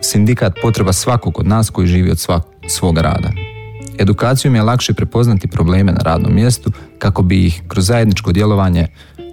sindikat 0.00 0.54
potreba 0.62 0.92
svakog 0.92 1.38
od 1.38 1.46
nas 1.46 1.70
koji 1.70 1.86
živi 1.86 2.10
od 2.10 2.18
svak, 2.18 2.42
svog 2.68 2.98
rada. 2.98 3.30
Edukacijom 3.98 4.54
je 4.54 4.62
lakše 4.62 4.94
prepoznati 4.94 5.48
probleme 5.48 5.92
na 5.92 6.00
radnom 6.02 6.34
mjestu 6.34 6.72
kako 6.98 7.22
bi 7.22 7.46
ih 7.46 7.62
kroz 7.68 7.86
zajedničko 7.86 8.32
djelovanje 8.32 8.86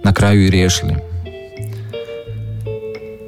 na 0.04 0.12
kraju 0.12 0.46
i 0.46 0.50
riješili. 0.50 1.09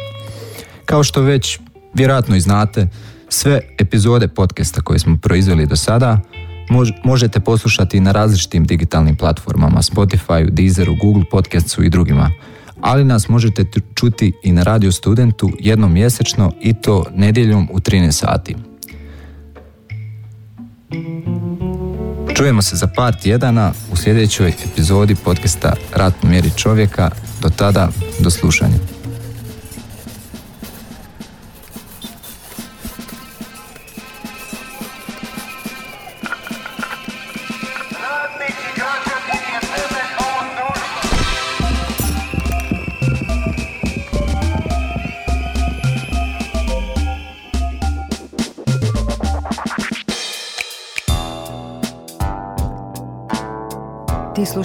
Kao 0.85 1.05
što 1.05 1.22
već 1.22 1.59
vjerojatno 1.94 2.37
i 2.37 2.40
znate, 2.40 2.88
sve 3.29 3.61
epizode 3.79 4.29
podcasta 4.29 4.81
koje 4.81 4.99
smo 4.99 5.18
proizveli 5.22 5.66
do 5.66 5.77
sada 5.77 6.20
možete 7.05 7.41
poslušati 7.41 8.01
na 8.01 8.13
različitim 8.13 8.65
digitalnim 8.65 9.17
platformama 9.17 9.83
Spotify, 9.83 10.51
Deezeru, 10.51 10.97
Google 11.03 11.25
Podcastsu 11.31 11.85
i 11.85 11.91
drugima. 11.91 12.31
Ali 12.81 13.05
nas 13.05 13.29
možete 13.29 13.65
čuti 13.95 14.33
i 14.43 14.53
na 14.53 14.63
Radio 14.63 14.93
Studentu 14.93 15.51
jednom 15.59 15.93
mjesečno 15.93 16.53
i 16.61 16.75
to 16.75 17.05
nedjeljom 17.15 17.69
u 17.73 17.79
13 17.79 18.11
sati. 18.13 18.57
Čujemo 22.37 22.63
se 22.63 22.77
za 22.77 22.87
par 22.87 23.15
tjedana 23.15 23.73
u 23.93 23.97
sljedećoj 23.97 24.53
epizodi 24.73 25.15
podcasta 25.15 25.73
Rat 25.95 26.23
mjeri 26.23 26.51
čovjeka. 26.57 27.11
Do 27.43 27.49
tada, 27.49 27.89
do 28.21 28.31
slušanja. 28.31 28.96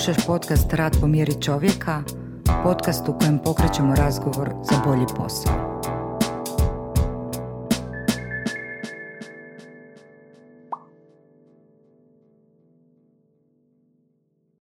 Slušaš 0.01 0.25
podcast 0.25 0.73
Rad 0.73 0.97
po 1.01 1.07
mjeri 1.07 1.41
čovjeka, 1.41 2.03
podcast 2.63 3.09
u 3.09 3.17
kojem 3.19 3.39
pokrećemo 3.39 3.95
razgovor 3.95 4.49
za 4.63 4.81
bolji 4.85 5.05
posao. 5.17 5.70